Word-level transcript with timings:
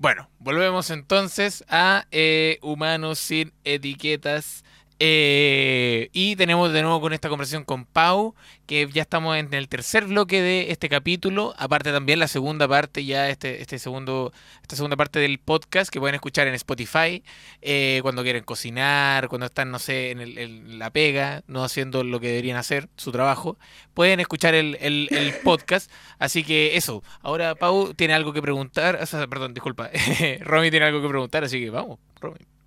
Bueno, 0.00 0.30
volvemos 0.38 0.88
entonces 0.88 1.62
a 1.68 2.06
eh, 2.10 2.58
Humanos 2.62 3.18
sin 3.18 3.52
etiquetas. 3.64 4.64
Eh, 5.02 6.10
y 6.12 6.36
tenemos 6.36 6.74
de 6.74 6.82
nuevo 6.82 7.00
con 7.00 7.14
esta 7.14 7.30
conversación 7.30 7.64
con 7.64 7.86
Pau, 7.86 8.34
que 8.66 8.86
ya 8.92 9.00
estamos 9.00 9.34
en 9.38 9.52
el 9.54 9.66
tercer 9.66 10.04
bloque 10.04 10.42
de 10.42 10.70
este 10.70 10.90
capítulo, 10.90 11.54
aparte 11.56 11.90
también 11.90 12.18
la 12.18 12.28
segunda 12.28 12.68
parte, 12.68 13.06
ya 13.06 13.30
este, 13.30 13.62
este 13.62 13.78
segundo, 13.78 14.30
esta 14.60 14.76
segunda 14.76 14.96
parte 14.98 15.18
del 15.18 15.38
podcast 15.38 15.90
que 15.90 16.00
pueden 16.00 16.16
escuchar 16.16 16.48
en 16.48 16.54
Spotify, 16.54 17.24
eh, 17.62 18.00
cuando 18.02 18.22
quieren 18.22 18.44
cocinar, 18.44 19.28
cuando 19.28 19.46
están, 19.46 19.70
no 19.70 19.78
sé, 19.78 20.10
en, 20.10 20.20
el, 20.20 20.78
la 20.78 20.90
pega, 20.90 21.44
no 21.46 21.64
haciendo 21.64 22.04
lo 22.04 22.20
que 22.20 22.28
deberían 22.28 22.58
hacer, 22.58 22.90
su 22.98 23.10
trabajo, 23.10 23.56
pueden 23.94 24.20
escuchar 24.20 24.54
el, 24.54 24.76
el 24.82 25.34
podcast. 25.42 25.90
Así 26.18 26.44
que 26.44 26.76
eso, 26.76 27.02
ahora 27.22 27.54
Pau 27.54 27.94
tiene 27.94 28.12
algo 28.12 28.34
que 28.34 28.42
preguntar, 28.42 28.98
perdón, 29.30 29.54
disculpa, 29.54 29.90
Romy 30.40 30.70
tiene 30.70 30.84
algo 30.84 31.00
que 31.00 31.08
preguntar, 31.08 31.42
así 31.42 31.58
que 31.58 31.70
vamos, 31.70 31.98
Romy. 32.20 32.59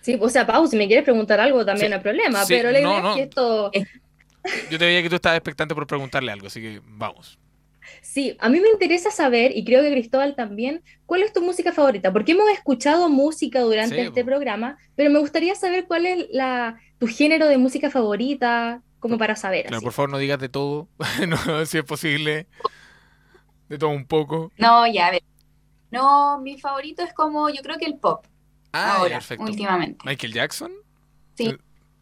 Sí, 0.00 0.18
o 0.20 0.28
sea, 0.28 0.46
Pau, 0.46 0.66
si 0.66 0.76
me 0.76 0.86
quieres 0.86 1.04
preguntar 1.04 1.40
algo 1.40 1.64
también 1.64 1.90
no 1.90 1.96
hay 1.96 2.02
problema, 2.02 2.42
pero 2.48 2.70
la 2.70 2.80
idea 2.80 3.10
es 3.10 3.16
que 3.16 3.22
esto... 3.22 3.70
Yo 4.70 4.78
te 4.78 4.86
veía 4.86 5.02
que 5.02 5.10
tú 5.10 5.16
estabas 5.16 5.36
expectante 5.36 5.74
por 5.74 5.86
preguntarle 5.86 6.32
algo, 6.32 6.46
así 6.46 6.60
que 6.60 6.80
vamos. 6.84 7.38
Sí, 8.00 8.36
a 8.40 8.48
mí 8.48 8.60
me 8.60 8.68
interesa 8.68 9.10
saber, 9.10 9.56
y 9.56 9.64
creo 9.64 9.82
que 9.82 9.90
Cristóbal 9.90 10.34
también, 10.34 10.82
¿cuál 11.06 11.22
es 11.22 11.32
tu 11.32 11.42
música 11.42 11.72
favorita? 11.72 12.12
Porque 12.12 12.32
hemos 12.32 12.48
escuchado 12.50 13.08
música 13.08 13.60
durante 13.60 14.00
este 14.00 14.24
programa, 14.24 14.78
pero 14.96 15.10
me 15.10 15.18
gustaría 15.18 15.54
saber 15.54 15.86
cuál 15.86 16.06
es 16.06 16.26
la, 16.30 16.78
tu 16.98 17.06
género 17.06 17.46
de 17.46 17.58
música 17.58 17.90
favorita, 17.90 18.82
como 19.00 19.18
para 19.18 19.36
saber. 19.36 19.66
Claro, 19.66 19.82
por 19.82 19.92
favor, 19.92 20.10
no 20.10 20.18
digas 20.18 20.38
de 20.38 20.48
todo, 20.48 20.88
no, 21.28 21.66
si 21.66 21.78
es 21.78 21.84
posible, 21.84 22.46
de 23.68 23.78
todo 23.78 23.90
un 23.90 24.06
poco. 24.06 24.52
No, 24.56 24.86
ya, 24.86 25.08
a 25.08 25.10
ver. 25.10 25.22
No, 25.90 26.40
mi 26.40 26.58
favorito 26.58 27.02
es 27.02 27.12
como, 27.12 27.50
yo 27.50 27.62
creo 27.62 27.76
que 27.76 27.86
el 27.86 27.98
pop. 27.98 28.24
Ah, 28.72 28.96
ahora, 28.96 29.16
perfecto. 29.16 29.44
últimamente. 29.44 29.98
¿Michael 30.04 30.32
Jackson? 30.32 30.72
Sí. 31.34 31.56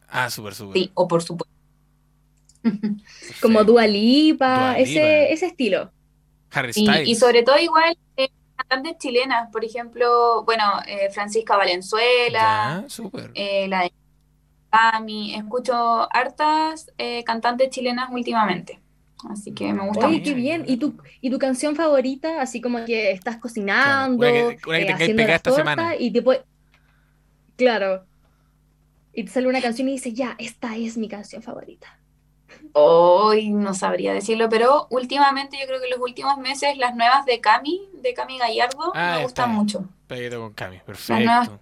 Ah, 0.08 0.30
súper, 0.30 0.54
súper. 0.54 0.74
Sí, 0.74 0.90
o 0.94 1.08
por 1.08 1.22
supuesto. 1.22 1.54
Como 3.42 3.64
Dua 3.64 3.86
Lipa, 3.86 4.78
Ese, 4.78 5.32
ese 5.32 5.46
estilo. 5.46 5.90
Harry 6.50 6.72
Styles. 6.72 7.08
Y, 7.08 7.14
sobre 7.14 7.42
todo 7.42 7.58
igual 7.58 7.96
eh, 8.16 8.30
cantantes 8.56 8.98
chilenas, 8.98 9.50
por 9.52 9.64
ejemplo, 9.64 10.44
bueno, 10.44 10.64
eh, 10.86 11.10
Francisca 11.10 11.56
Valenzuela, 11.56 12.84
eh, 13.34 13.68
la 13.68 13.82
de 13.82 13.92
Cami, 14.70 15.34
escucho 15.34 16.08
hartas 16.14 16.90
eh, 16.98 17.24
cantantes 17.24 17.70
chilenas 17.70 18.08
últimamente. 18.10 18.80
Así 19.28 19.52
que 19.52 19.72
me 19.72 19.84
gusta 19.86 20.06
Oye, 20.06 20.22
qué 20.22 20.34
bien. 20.34 20.64
¿Y 20.66 20.76
tu, 20.76 20.96
¿Y 21.20 21.30
tu 21.30 21.38
canción 21.38 21.74
favorita? 21.74 22.40
Así 22.40 22.60
como 22.60 22.84
que 22.84 23.10
estás 23.10 23.38
cocinando, 23.38 24.26
haciendo 24.26 25.26
la 25.26 25.38
torta 25.40 25.96
y 25.98 26.12
te 26.12 26.22
puede... 26.22 26.44
Claro. 27.58 28.06
Y 29.12 29.24
te 29.24 29.32
sale 29.32 29.48
una 29.48 29.60
canción 29.60 29.88
y 29.88 29.92
dices, 29.92 30.14
ya, 30.14 30.36
esta 30.38 30.76
es 30.76 30.96
mi 30.96 31.08
canción 31.08 31.42
favorita. 31.42 31.98
Hoy 32.72 33.50
no 33.50 33.74
sabría 33.74 34.14
decirlo, 34.14 34.48
pero 34.48 34.86
últimamente 34.90 35.58
yo 35.60 35.66
creo 35.66 35.80
que 35.80 35.90
los 35.90 35.98
últimos 35.98 36.38
meses 36.38 36.78
las 36.78 36.94
nuevas 36.94 37.26
de 37.26 37.40
Cami, 37.40 37.90
de 38.00 38.14
Cami 38.14 38.38
Gallardo, 38.38 38.92
ah, 38.94 39.16
me 39.16 39.24
gustan 39.24 39.50
mucho. 39.50 39.88
Peguito 40.06 40.40
con 40.40 40.54
Cami, 40.54 40.78
perfecto. 40.86 41.60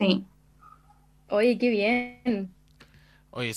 Sí. 0.00 0.24
Oye, 1.28 1.58
qué 1.58 1.68
bien. 1.68 2.54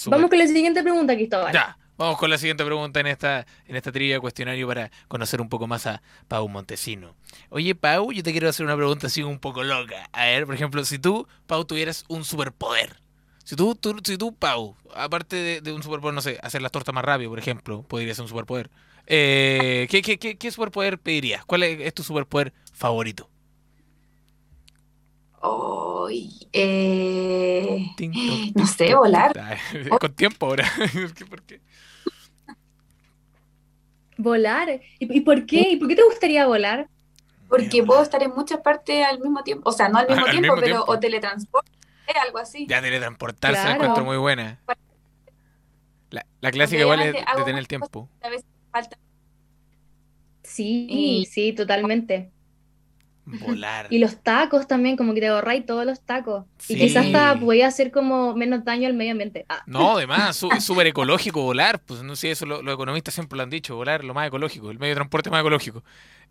Vamos 0.08 0.30
con 0.30 0.38
la 0.38 0.48
siguiente 0.48 0.84
pregunta, 0.84 1.16
Cristóbal. 1.16 1.54
Ya. 1.54 1.78
Vamos 2.02 2.18
con 2.18 2.32
la 2.32 2.40
siguiente 2.40 2.66
pregunta 2.66 3.00
en 3.00 3.06
esta, 3.06 3.46
en 3.68 3.76
esta 3.76 3.92
trivia 3.92 4.20
cuestionario 4.20 4.68
para 4.68 4.90
conocer 5.08 5.40
un 5.40 5.50
poco 5.50 5.68
más 5.68 5.86
a 5.86 6.02
Pau 6.28 6.50
Montesino. 6.50 7.14
Oye, 7.52 7.76
Pau, 7.76 8.12
yo 8.12 8.24
te 8.24 8.32
quiero 8.32 8.50
hacer 8.50 8.66
una 8.66 8.76
pregunta 8.76 9.06
así 9.06 9.22
un 9.22 9.38
poco 9.38 9.62
loca. 9.62 10.10
A 10.12 10.26
ver, 10.26 10.48
por 10.48 10.56
ejemplo, 10.56 10.84
si 10.84 10.98
tú, 10.98 11.28
Pau, 11.46 11.64
tuvieras 11.64 12.06
un 12.08 12.26
superpoder. 12.26 13.00
Si 13.44 13.56
tú, 13.56 13.76
tú, 13.76 13.96
si 14.04 14.18
tú 14.18 14.34
Pau, 14.34 14.76
aparte 14.96 15.62
de, 15.62 15.74
un 15.74 15.84
superpoder, 15.84 16.16
no 16.16 16.22
sé, 16.22 16.40
hacer 16.42 16.64
las 16.64 16.72
tortas 16.72 16.96
más 16.96 17.06
rápido, 17.06 17.30
por 17.30 17.38
ejemplo, 17.38 17.84
podría 17.84 18.16
ser 18.16 18.24
un 18.24 18.30
superpoder. 18.30 18.72
Eh, 19.06 19.86
¿qué, 19.92 20.02
qué, 20.02 20.18
qué, 20.18 20.40
qué 20.40 20.50
superpoder 20.50 20.98
pedirías? 20.98 21.46
¿Cuál 21.46 21.62
es, 21.62 21.94
tu 21.94 22.02
superpoder 22.02 22.52
favorito? 22.74 23.30
Eh, 26.54 27.86
no 28.56 28.68
sé, 28.68 28.94
volar. 28.96 29.34
Con 30.00 30.14
tiempo 30.14 30.46
ahora. 30.48 30.70
¿Por 31.30 31.42
qué? 31.44 31.62
Volar. 34.18 34.82
¿Y, 35.00 35.22
por 35.22 35.46
qué? 35.46 35.72
¿Y 35.72 35.78
por 35.78 35.88
qué 35.88 35.96
te 35.96 36.04
gustaría 36.04 36.46
volar? 36.46 36.88
Porque 37.48 37.84
puedo 37.84 38.02
estar 38.02 38.22
en 38.24 38.32
muchas 38.32 38.60
partes 38.60 39.06
al 39.06 39.20
mismo 39.20 39.44
tiempo. 39.44 39.70
O 39.70 39.74
sea, 39.74 39.90
no 39.90 39.98
al 39.98 40.08
mismo, 40.08 40.26
tiempo, 40.32 40.56
pero 40.60 40.84
o 40.86 41.00
teletransporte, 41.00 41.72
algo 42.24 42.38
así. 42.38 42.68
Ya 42.68 42.82
teletransportarse 42.82 43.64
me 43.66 43.74
encuentro 43.74 44.06
muy 44.06 44.18
buena. 44.18 44.60
La, 46.10 46.26
la 46.42 46.52
clásica 46.52 46.82
igual 46.82 47.02
es 47.02 47.14
de 47.14 47.44
tener 47.44 47.60
el 47.60 47.68
tiempo. 47.68 48.10
Sí, 50.44 51.26
sí, 51.30 51.54
totalmente. 51.54 52.32
Volar. 53.40 53.88
Y 53.90 54.00
los 54.00 54.18
tacos 54.22 54.68
también, 54.68 54.98
como 54.98 55.14
que 55.14 55.22
te 55.22 55.28
ahorráis 55.28 55.66
todos 55.66 55.86
los 55.86 56.02
tacos. 56.02 56.46
Y 56.68 56.76
quizás 56.76 57.06
hasta 57.06 57.40
podía 57.40 57.68
hacer 57.68 57.92
como 57.92 58.36
menos 58.36 58.64
daño 58.66 58.88
al 58.88 58.94
medio 58.94 59.12
ambiente. 59.12 59.46
Ah. 59.50 59.64
No, 59.66 59.98
además, 59.98 60.44
es 60.56 60.64
súper 60.64 60.88
ecológico 60.88 61.42
volar. 61.42 61.80
Pues 61.80 62.04
no 62.04 62.16
sé, 62.16 62.32
eso 62.32 62.46
los 62.46 62.62
economistas 62.62 63.14
siempre 63.14 63.38
lo 63.38 63.44
han 63.44 63.50
dicho, 63.50 63.76
volar 63.76 64.04
lo 64.04 64.14
más 64.14 64.28
ecológico, 64.28 64.72
el 64.72 64.80
medio 64.80 64.92
de 64.92 64.96
transporte 64.96 65.30
más 65.30 65.42
ecológico. 65.42 65.84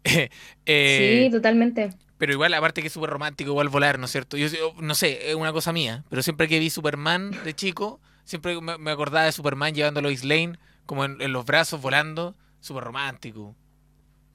Eh, 0.67 1.27
sí, 1.27 1.31
totalmente. 1.31 1.91
Pero 2.21 2.33
igual, 2.33 2.53
aparte 2.55 2.83
que 2.83 2.89
es 2.89 2.93
súper 2.93 3.11
romántico 3.11 3.51
igual 3.51 3.71
volar, 3.71 3.99
¿no 3.99 4.05
es 4.05 4.13
cierto? 4.13 4.37
Yo 4.37 4.49
no 4.79 4.95
sé, 4.95 5.31
es 5.31 5.35
una 5.35 5.53
cosa 5.53 5.73
mía, 5.73 6.05
pero 6.11 6.23
siempre 6.23 6.49
que 6.49 6.59
vi 6.59 6.69
Superman 6.69 7.31
de 7.45 7.55
chico, 7.55 7.99
siempre 8.25 8.61
me, 8.61 8.91
acordaba 8.91 9.25
de 9.25 9.33
Superman 9.33 9.75
llevando 9.75 10.01
a 10.01 10.03
Lois 10.03 10.23
Lane 10.23 10.59
como 10.85 11.07
en, 11.07 11.33
los 11.33 11.47
brazos 11.47 11.81
volando, 11.81 12.35
súper 12.61 12.85
romántico. 12.85 13.57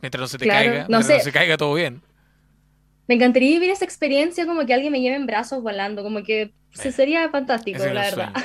Mientras 0.02 0.20
no 0.20 0.28
se 0.28 0.38
te 0.40 0.48
caiga, 0.48 0.88
no, 0.90 1.04
se 1.04 1.32
caiga 1.32 1.58
todo 1.58 1.76
bien. 1.76 2.02
Me 3.08 3.16
encantaría 3.16 3.52
vivir 3.52 3.70
esa 3.70 3.86
experiencia 3.86 4.46
como 4.46 4.66
que 4.66 4.74
alguien 4.74 4.92
me 4.92 5.02
lleve 5.02 5.16
en 5.16 5.26
brazos 5.26 5.62
volando, 5.62 6.04
como 6.04 6.24
que 6.24 6.54
se 6.72 6.92
sería 6.92 7.30
fantástico, 7.30 7.84
la 7.86 8.02
verdad. 8.02 8.34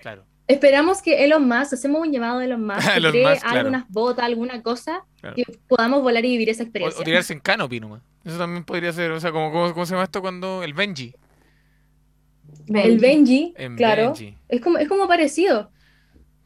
Claro. 0.00 0.24
Esperamos 0.48 1.02
que 1.02 1.24
Elon 1.26 1.46
Musk, 1.46 1.74
hacemos 1.74 2.00
un 2.00 2.10
llamado 2.10 2.38
de 2.38 2.46
Elon 2.46 2.66
Musk, 2.66 2.80
que 2.94 3.10
cree 3.10 3.38
algunas 3.44 3.86
botas, 3.90 4.24
alguna 4.24 4.62
cosa, 4.62 5.04
que 5.36 5.44
podamos 5.68 6.02
volar 6.02 6.24
y 6.24 6.30
vivir 6.30 6.48
esa 6.48 6.62
experiencia. 6.62 7.00
O, 7.00 7.04
tirarse 7.04 7.34
en 7.34 7.40
canopy 7.40 7.80
nomás. 7.80 8.00
Eso 8.24 8.38
también 8.38 8.64
podría 8.64 8.92
ser, 8.92 9.10
o 9.12 9.20
sea, 9.20 9.30
como, 9.30 9.52
¿cómo, 9.52 9.86
se 9.86 9.92
llama 9.92 10.04
esto 10.04 10.22
cuando? 10.22 10.62
El 10.62 10.72
Benji. 10.72 11.14
El 12.68 12.98
Benji, 12.98 13.54
claro. 13.76 14.14
Es, 14.48 14.60
como, 14.60 14.78
es 14.78 14.88
como 14.88 15.06
parecido. 15.06 15.70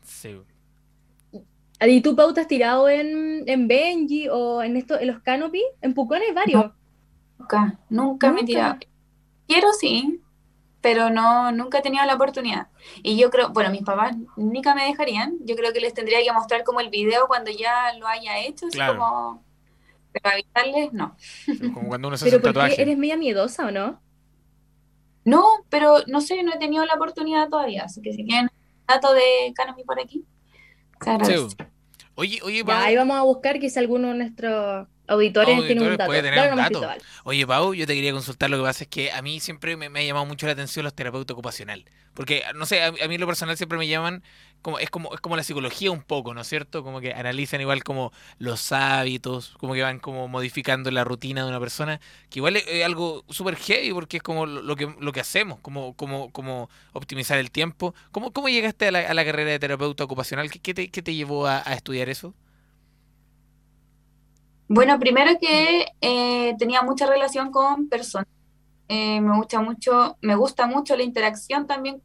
Sí. 0.03 0.37
¿Y 1.81 2.01
tú, 2.01 2.17
Pau, 2.17 2.35
te 2.35 2.41
has 2.41 2.49
tirado 2.49 2.89
en, 2.89 3.45
en 3.47 3.69
Benji 3.69 4.29
o 4.29 4.63
en, 4.63 4.77
esto, 4.77 4.99
en 4.99 5.07
los 5.07 5.21
canopy? 5.21 5.63
En 5.81 5.95
Pucón 5.95 6.21
hay 6.21 6.33
varios. 6.33 6.73
Nunca, 7.39 7.79
nunca, 7.89 8.33
me 8.33 8.41
he 8.41 8.45
tirado. 8.45 8.77
Quiero 9.47 9.73
sí, 9.73 10.21
pero 10.81 11.11
no, 11.11 11.53
nunca 11.53 11.79
he 11.79 11.83
tenido 11.83 12.05
la 12.05 12.15
oportunidad. 12.15 12.69
Y 13.03 13.17
yo 13.19 13.31
creo, 13.31 13.51
bueno, 13.51 13.71
mis 13.71 13.83
papás 13.83 14.17
nunca 14.37 14.75
me 14.75 14.85
dejarían. 14.85 15.37
Yo 15.41 15.57
creo 15.57 15.73
que 15.73 15.81
les 15.81 15.95
tendría 15.95 16.23
que 16.23 16.33
mostrar 16.33 16.65
como 16.65 16.81
el 16.81 16.91
video 16.91 17.27
cuando 17.27 17.51
ya 17.51 17.93
lo 17.99 18.07
haya 18.07 18.39
hecho, 18.41 18.67
así 18.67 18.79
como. 18.79 19.43
Pero 20.13 20.31
avisarles, 20.31 20.93
no. 20.93 21.17
Como 21.73 21.89
cuando 21.89 22.09
uno 22.09 22.17
se 22.17 22.25
¿Pero 22.31 22.41
porque 22.41 22.81
eres 22.81 22.97
media 22.97 23.17
miedosa 23.17 23.67
o 23.67 23.71
no? 23.71 24.01
No, 25.25 25.45
pero 25.71 25.97
no 26.07 26.21
sé, 26.21 26.43
no 26.43 26.53
he 26.53 26.59
tenido 26.59 26.85
la 26.85 26.95
oportunidad 26.95 27.49
todavía. 27.49 27.85
Así 27.85 28.01
que 28.01 28.13
si 28.13 28.25
tienen 28.25 28.51
dato 28.87 29.13
de 29.13 29.53
Canopy 29.55 29.85
por 29.85 29.99
aquí, 29.99 30.25
sí. 31.25 31.67
Oye, 32.17 32.41
oye, 32.45 32.65
ahí 32.69 32.97
vamos 32.97 33.17
a 33.17 33.23
buscar 33.23 33.59
que 33.59 33.67
es 33.67 33.77
alguno 33.77 34.09
de 34.09 34.15
nuestros 34.15 34.89
auditores, 35.07 35.59
un 35.59 35.97
dato. 35.97 36.13
Tener 36.13 36.51
un 36.53 36.57
dato. 36.57 36.89
Oye, 37.25 37.47
Pau, 37.47 37.75
yo 37.75 37.87
te 37.87 37.95
quería 37.95 38.13
consultar. 38.13 38.51
Lo 38.51 38.59
que 38.59 38.63
pasa 38.63 38.85
es 38.85 38.89
que 38.89 39.13
a 39.13 39.23
mí 39.23 39.41
siempre 39.41 39.77
me, 39.77 39.87
ha 39.87 40.03
llamado 40.03 40.27
mucho 40.27 40.47
la 40.47 40.53
atención 40.53 40.85
los 40.85 40.95
terapeutas 40.95 41.35
ocupacionales. 41.35 41.85
Porque, 42.15 42.45
no 42.55 42.65
sé, 42.65 42.83
a, 42.83 42.93
mí 43.09 43.19
lo 43.19 43.27
personal 43.27 43.57
siempre 43.57 43.77
me 43.77 43.89
llaman, 43.89 44.23
como 44.63 44.79
es 44.79 44.89
como 44.89 45.13
es 45.13 45.21
como 45.21 45.37
la 45.37 45.43
psicología 45.43 45.91
un 45.91 46.03
poco, 46.03 46.33
¿no 46.33 46.43
es 46.43 46.47
cierto? 46.47 46.85
Como 46.85 47.01
que 47.01 47.13
analizan 47.13 47.61
igual 47.61 47.83
como 47.83 48.13
los 48.39 48.71
hábitos, 48.71 49.55
como 49.59 49.75
que 49.75 49.83
van 49.83 49.99
como 49.99 50.29
modificando 50.29 50.93
la 50.93 51.03
rutina 51.03 51.43
de 51.43 51.49
una 51.49 51.59
persona, 51.59 52.01
que 52.31 52.39
igual 52.39 52.57
es, 52.57 52.85
algo 52.85 53.25
súper 53.29 53.57
heavy 53.57 53.93
porque 53.93 54.19
es 54.19 54.23
como 54.23 54.47
lo, 54.47 54.77
que 54.77 54.95
lo 55.01 55.13
que 55.13 55.21
hacemos, 55.21 55.59
como 55.59 55.95
como 55.95 56.31
como 56.31 56.71
optimizar 56.93 57.39
el 57.39 57.51
tiempo. 57.51 57.95
¿Cómo, 58.13 58.33
cómo 58.33 58.49
llegaste 58.49 58.87
a 58.87 58.93
la, 58.93 59.25
carrera 59.25 59.51
de 59.51 59.59
terapeuta 59.59 60.05
ocupacional? 60.05 60.49
¿Qué, 60.51 60.73
te, 60.73 60.91
qué 60.91 61.03
te 61.03 61.15
llevó 61.15 61.49
a 61.49 61.61
estudiar 61.75 62.09
eso? 62.09 62.33
Bueno, 64.69 64.99
primero 64.99 65.39
que 65.39 65.87
eh, 66.01 66.55
tenía 66.59 66.83
mucha 66.83 67.07
relación 67.07 67.51
con 67.51 67.89
personas. 67.89 68.29
Eh, 68.89 69.21
me 69.21 69.37
gusta 69.37 69.61
mucho, 69.61 70.17
me 70.21 70.35
gusta 70.37 70.67
mucho 70.67 70.97
la 70.97 71.03
interacción 71.03 71.67
también. 71.67 72.03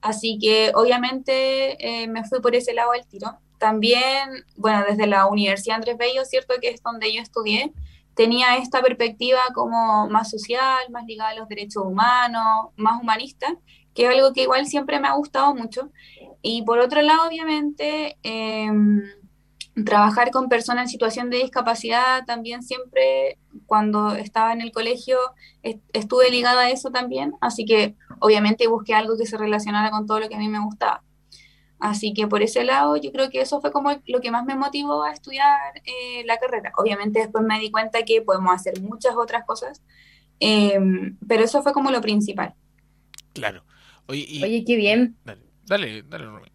Así 0.00 0.38
que 0.40 0.72
obviamente 0.74 2.02
eh, 2.02 2.08
me 2.08 2.24
fui 2.24 2.40
por 2.40 2.54
ese 2.54 2.74
lado 2.74 2.92
del 2.92 3.06
tiro. 3.06 3.38
También, 3.58 4.44
bueno, 4.56 4.84
desde 4.88 5.06
la 5.06 5.26
Universidad 5.26 5.76
Andrés 5.76 5.96
Bello, 5.96 6.24
cierto 6.24 6.54
que 6.60 6.70
es 6.70 6.82
donde 6.82 7.12
yo 7.14 7.22
estudié, 7.22 7.72
tenía 8.14 8.56
esta 8.56 8.82
perspectiva 8.82 9.40
como 9.54 10.08
más 10.08 10.30
social, 10.30 10.90
más 10.90 11.04
ligada 11.06 11.30
a 11.30 11.34
los 11.34 11.48
derechos 11.48 11.84
humanos, 11.84 12.70
más 12.76 13.00
humanista, 13.00 13.54
que 13.94 14.04
es 14.04 14.10
algo 14.10 14.32
que 14.32 14.42
igual 14.42 14.66
siempre 14.66 14.98
me 15.00 15.08
ha 15.08 15.14
gustado 15.14 15.54
mucho. 15.54 15.90
Y 16.42 16.62
por 16.62 16.80
otro 16.80 17.02
lado, 17.02 17.28
obviamente, 17.28 18.18
em, 18.22 19.02
trabajar 19.84 20.30
con 20.30 20.48
personas 20.48 20.84
en 20.84 20.88
situación 20.88 21.30
de 21.30 21.38
discapacidad 21.38 22.24
también 22.26 22.62
siempre, 22.62 23.38
cuando 23.66 24.14
estaba 24.14 24.52
en 24.52 24.60
el 24.60 24.72
colegio, 24.72 25.18
estuve 25.92 26.30
ligada 26.30 26.62
a 26.62 26.70
eso 26.70 26.90
también, 26.90 27.34
así 27.40 27.64
que 27.64 27.96
obviamente 28.18 28.66
busqué 28.66 28.94
algo 28.94 29.16
que 29.16 29.26
se 29.26 29.38
relacionara 29.38 29.90
con 29.90 30.06
todo 30.06 30.20
lo 30.20 30.28
que 30.28 30.34
a 30.34 30.38
mí 30.38 30.48
me 30.48 30.62
gustaba. 30.62 31.02
Así 31.78 32.14
que 32.14 32.28
por 32.28 32.42
ese 32.42 32.62
lado 32.62 32.96
yo 32.96 33.10
creo 33.10 33.28
que 33.28 33.40
eso 33.40 33.60
fue 33.60 33.72
como 33.72 33.90
lo 34.06 34.20
que 34.20 34.30
más 34.30 34.44
me 34.44 34.54
motivó 34.54 35.02
a 35.02 35.12
estudiar 35.12 35.58
eh, 35.84 36.22
la 36.26 36.38
carrera. 36.38 36.72
Obviamente 36.76 37.18
después 37.18 37.44
me 37.44 37.58
di 37.58 37.72
cuenta 37.72 38.04
que 38.04 38.22
podemos 38.22 38.54
hacer 38.54 38.80
muchas 38.80 39.16
otras 39.16 39.44
cosas, 39.44 39.82
em, 40.38 41.16
pero 41.26 41.42
eso 41.42 41.60
fue 41.62 41.72
como 41.72 41.90
lo 41.90 42.00
principal. 42.00 42.54
Claro. 43.32 43.64
Oye, 44.06 44.62
qué 44.64 44.76
bien. 44.76 45.16
Dale, 45.24 45.42
dale, 45.66 46.02
dale 46.02 46.51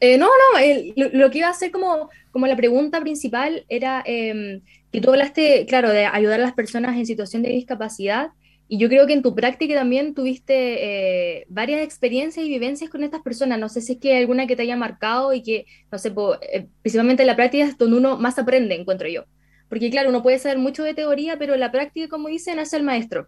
eh, 0.00 0.16
no, 0.16 0.26
no, 0.26 1.08
lo, 1.12 1.30
que 1.30 1.38
iba 1.38 1.48
a 1.48 1.50
hacer 1.50 1.70
como, 1.70 2.08
como 2.30 2.46
la 2.46 2.56
pregunta 2.56 3.00
principal 3.00 3.64
era 3.68 4.02
em, 4.06 4.60
que 4.92 5.00
tú 5.00 5.10
hablaste, 5.10 5.66
claro, 5.66 5.90
de 5.90 6.06
ayudar 6.06 6.40
a 6.40 6.44
las 6.44 6.54
personas 6.54 6.96
en 6.96 7.06
situación 7.06 7.42
de 7.42 7.50
discapacidad, 7.50 8.28
y 8.70 8.76
yo 8.76 8.88
creo 8.90 9.06
que 9.06 9.14
en 9.14 9.22
tu 9.22 9.34
práctica 9.34 9.74
también 9.74 10.14
tuviste 10.14 11.38
eh, 11.38 11.46
varias 11.48 11.80
experiencias 11.80 12.44
y 12.44 12.50
vivencias 12.50 12.90
con 12.90 13.02
estas 13.02 13.22
personas. 13.22 13.58
No 13.58 13.70
sé 13.70 13.80
si 13.80 13.94
es 13.94 13.98
que 13.98 14.12
hay 14.12 14.20
alguna 14.20 14.46
que 14.46 14.56
te 14.56 14.62
haya 14.62 14.76
marcado 14.76 15.32
y 15.32 15.42
que, 15.42 15.64
no 15.90 15.96
sé, 15.96 16.12
eh, 16.52 16.66
principalmente 16.82 17.22
en 17.22 17.28
la 17.28 17.36
práctica 17.36 17.64
es 17.64 17.78
donde 17.78 17.96
uno 17.96 18.18
más 18.18 18.38
aprende, 18.38 18.74
encuentro 18.74 19.08
yo. 19.08 19.24
Porque 19.70 19.90
claro, 19.90 20.10
uno 20.10 20.22
puede 20.22 20.38
saber 20.38 20.58
mucho 20.58 20.84
de 20.84 20.92
teoría, 20.92 21.38
pero 21.38 21.56
la 21.56 21.72
práctica, 21.72 22.08
como 22.08 22.28
dicen, 22.28 22.58
hace 22.58 22.76
el 22.76 22.82
maestro. 22.82 23.26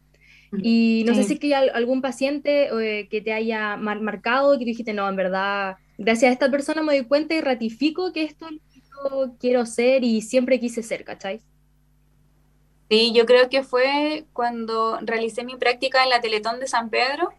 Y 0.62 1.04
no 1.06 1.14
sé 1.14 1.22
si 1.22 1.34
es 1.34 1.40
que 1.40 1.54
hay 1.54 1.68
algún 1.68 2.02
paciente 2.02 2.68
que 3.08 3.20
te 3.20 3.32
haya 3.32 3.76
marcado 3.76 4.54
y 4.54 4.58
que 4.58 4.64
dijiste, 4.64 4.92
no, 4.92 5.08
en 5.08 5.14
verdad 5.14 5.76
gracias 6.00 6.30
a 6.30 6.32
esta 6.32 6.50
persona 6.50 6.82
me 6.82 6.96
doy 6.96 7.04
cuenta 7.06 7.34
y 7.34 7.42
ratifico 7.42 8.10
que 8.12 8.24
esto 8.24 8.48
yo 8.48 9.34
quiero 9.38 9.66
ser 9.66 10.02
y 10.02 10.22
siempre 10.22 10.58
quise 10.58 10.82
ser, 10.82 11.04
¿cachai? 11.04 11.42
Sí, 12.88 13.12
yo 13.14 13.26
creo 13.26 13.50
que 13.50 13.62
fue 13.62 14.24
cuando 14.32 14.98
realicé 15.02 15.44
mi 15.44 15.56
práctica 15.56 16.02
en 16.02 16.08
la 16.08 16.22
Teletón 16.22 16.58
de 16.58 16.66
San 16.66 16.88
Pedro. 16.88 17.30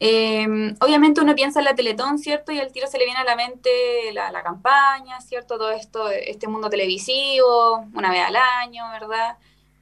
Em, 0.00 0.74
obviamente 0.80 1.20
uno 1.20 1.34
piensa 1.34 1.60
en 1.60 1.66
la 1.66 1.74
Teletón, 1.74 2.18
¿cierto? 2.18 2.52
Y 2.52 2.58
al 2.58 2.72
tiro 2.72 2.86
se 2.86 2.98
le 2.98 3.04
viene 3.04 3.20
a 3.20 3.24
la 3.24 3.36
mente 3.36 3.70
la, 4.14 4.32
la 4.32 4.42
campaña, 4.42 5.20
¿cierto? 5.20 5.58
Todo 5.58 5.70
esto, 5.70 6.10
este 6.10 6.48
mundo 6.48 6.70
televisivo, 6.70 7.86
una 7.94 8.10
vez 8.10 8.22
al 8.26 8.36
año, 8.36 8.90
¿verdad? 8.90 9.36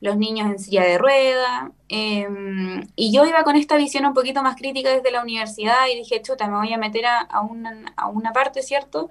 Los 0.04 0.18
niños 0.18 0.50
en 0.50 0.58
silla 0.58 0.82
de 0.82 0.98
rueda. 0.98 1.72
Em, 1.88 2.86
y 2.94 3.10
yo 3.10 3.24
iba 3.24 3.42
con 3.42 3.56
esta 3.56 3.76
visión 3.78 4.04
un 4.04 4.12
poquito 4.12 4.42
más 4.42 4.54
crítica 4.54 4.90
desde 4.90 5.10
la 5.10 5.22
universidad 5.22 5.86
y 5.90 5.96
dije, 5.96 6.20
chuta, 6.20 6.46
me 6.46 6.58
voy 6.58 6.72
a 6.74 6.78
meter 6.78 7.06
a, 7.06 7.40
una, 7.40 7.94
a 7.96 8.08
una, 8.08 8.32
parte, 8.32 8.62
¿cierto? 8.62 9.08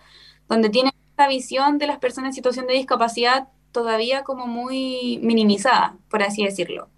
Donde 0.47 0.69
tiene 0.69 0.93
esta 1.09 1.27
visión 1.27 1.79
de 1.79 1.87
las 1.87 1.97
personas 1.97 2.29
en 2.29 2.33
situación 2.35 2.67
de 2.67 2.75
discapacidad 2.75 3.47
todavía 3.71 4.23
como 4.23 4.45
muy 4.45 5.19
minimizada, 5.23 5.97
por 6.11 6.21
así 6.21 6.45
decirlo. 6.45 6.89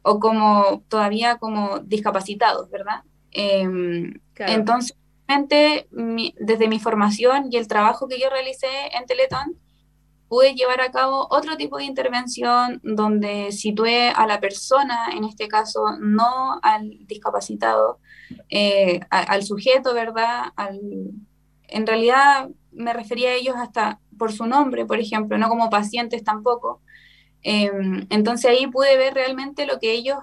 O 0.00 0.20
como 0.20 0.82
todavía 0.88 1.36
como 1.36 1.80
discapacitados, 1.80 2.70
¿verdad? 2.70 3.02
Em, 3.32 4.14
entonces, 4.38 4.96
desde 5.26 6.68
mi 6.68 6.80
formación 6.80 7.48
y 7.52 7.58
el 7.58 7.68
trabajo 7.68 8.08
que 8.08 8.18
yo 8.18 8.30
realicé 8.30 8.68
en 8.92 9.04
Teletón, 9.04 9.58
pude 10.28 10.54
llevar 10.54 10.80
a 10.80 10.90
cabo 10.90 11.26
otro 11.30 11.56
tipo 11.56 11.78
de 11.78 11.84
intervención 11.84 12.80
donde 12.82 13.50
situé 13.52 14.10
a 14.10 14.26
la 14.26 14.40
persona, 14.40 15.08
en 15.14 15.24
este 15.24 15.48
caso 15.48 15.96
no 15.98 16.60
al 16.62 17.06
discapacitado, 17.06 17.98
eh, 18.50 19.00
al 19.10 19.42
sujeto, 19.42 19.94
¿verdad? 19.94 20.52
en 21.70 21.86
realidad 21.86 22.48
me 22.72 22.92
refería 22.92 23.30
a 23.30 23.34
ellos 23.34 23.56
hasta 23.56 24.00
por 24.16 24.32
su 24.32 24.46
nombre, 24.46 24.84
por 24.84 24.98
ejemplo, 24.98 25.38
no 25.38 25.48
como 25.48 25.70
pacientes 25.70 26.24
tampoco. 26.24 26.80
Em, 27.42 28.06
entonces 28.10 28.50
ahí 28.50 28.66
pude 28.66 28.96
ver 28.96 29.14
realmente 29.14 29.66
lo 29.66 29.78
que 29.78 29.92
ellos 29.92 30.18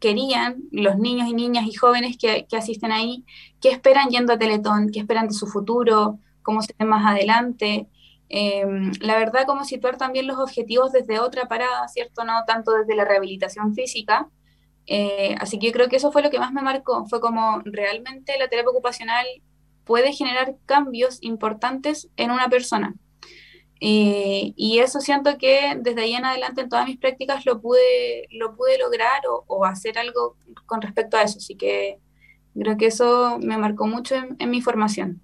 querían, 0.00 0.64
los 0.70 0.98
niños 0.98 1.28
y 1.28 1.34
niñas 1.34 1.66
y 1.66 1.72
jóvenes 1.72 2.16
que, 2.18 2.46
que 2.48 2.56
asisten 2.56 2.92
ahí, 2.92 3.24
qué 3.60 3.70
esperan 3.70 4.10
yendo 4.10 4.32
a 4.32 4.38
Teletón, 4.38 4.90
qué 4.92 5.00
esperan 5.00 5.28
de 5.28 5.34
su 5.34 5.46
futuro, 5.46 6.18
cómo 6.42 6.62
se 6.62 6.74
ven 6.78 6.88
más 6.88 7.06
adelante. 7.06 7.88
Em, 8.28 8.92
la 9.00 9.16
verdad, 9.16 9.46
como 9.46 9.64
situar 9.64 9.96
también 9.96 10.26
los 10.26 10.38
objetivos 10.38 10.92
desde 10.92 11.18
otra 11.18 11.48
parada, 11.48 11.88
¿cierto? 11.88 12.24
No 12.24 12.44
tanto 12.46 12.72
desde 12.72 12.94
la 12.94 13.04
rehabilitación 13.04 13.74
física. 13.74 14.28
Eh, 14.86 15.34
así 15.40 15.58
que 15.58 15.68
yo 15.68 15.72
creo 15.72 15.88
que 15.88 15.96
eso 15.96 16.12
fue 16.12 16.22
lo 16.22 16.30
que 16.30 16.38
más 16.38 16.52
me 16.52 16.62
marcó, 16.62 17.06
fue 17.06 17.20
como 17.20 17.60
realmente 17.64 18.38
la 18.38 18.48
terapia 18.48 18.70
ocupacional 18.70 19.26
puede 19.84 20.12
generar 20.14 20.56
cambios 20.66 21.18
importantes 21.22 22.08
en 22.16 22.30
una 22.30 22.48
persona. 22.48 22.94
Eh, 23.80 24.52
y 24.56 24.80
eso 24.80 25.00
siento 25.00 25.38
que 25.38 25.76
desde 25.80 26.02
ahí 26.02 26.14
en 26.14 26.24
adelante 26.24 26.62
en 26.62 26.68
todas 26.68 26.86
mis 26.86 26.98
prácticas 26.98 27.46
lo 27.46 27.60
pude, 27.60 28.26
lo 28.30 28.56
pude 28.56 28.78
lograr 28.78 29.22
o, 29.46 29.64
hacer 29.64 29.98
algo 29.98 30.36
con 30.66 30.82
respecto 30.82 31.16
a 31.16 31.22
eso. 31.22 31.38
Así 31.38 31.56
que 31.56 31.98
creo 32.54 32.76
que 32.76 32.86
eso 32.86 33.38
me 33.40 33.58
marcó 33.58 33.86
mucho 33.86 34.16
en 34.16 34.50
mi 34.50 34.62
formación. 34.62 35.22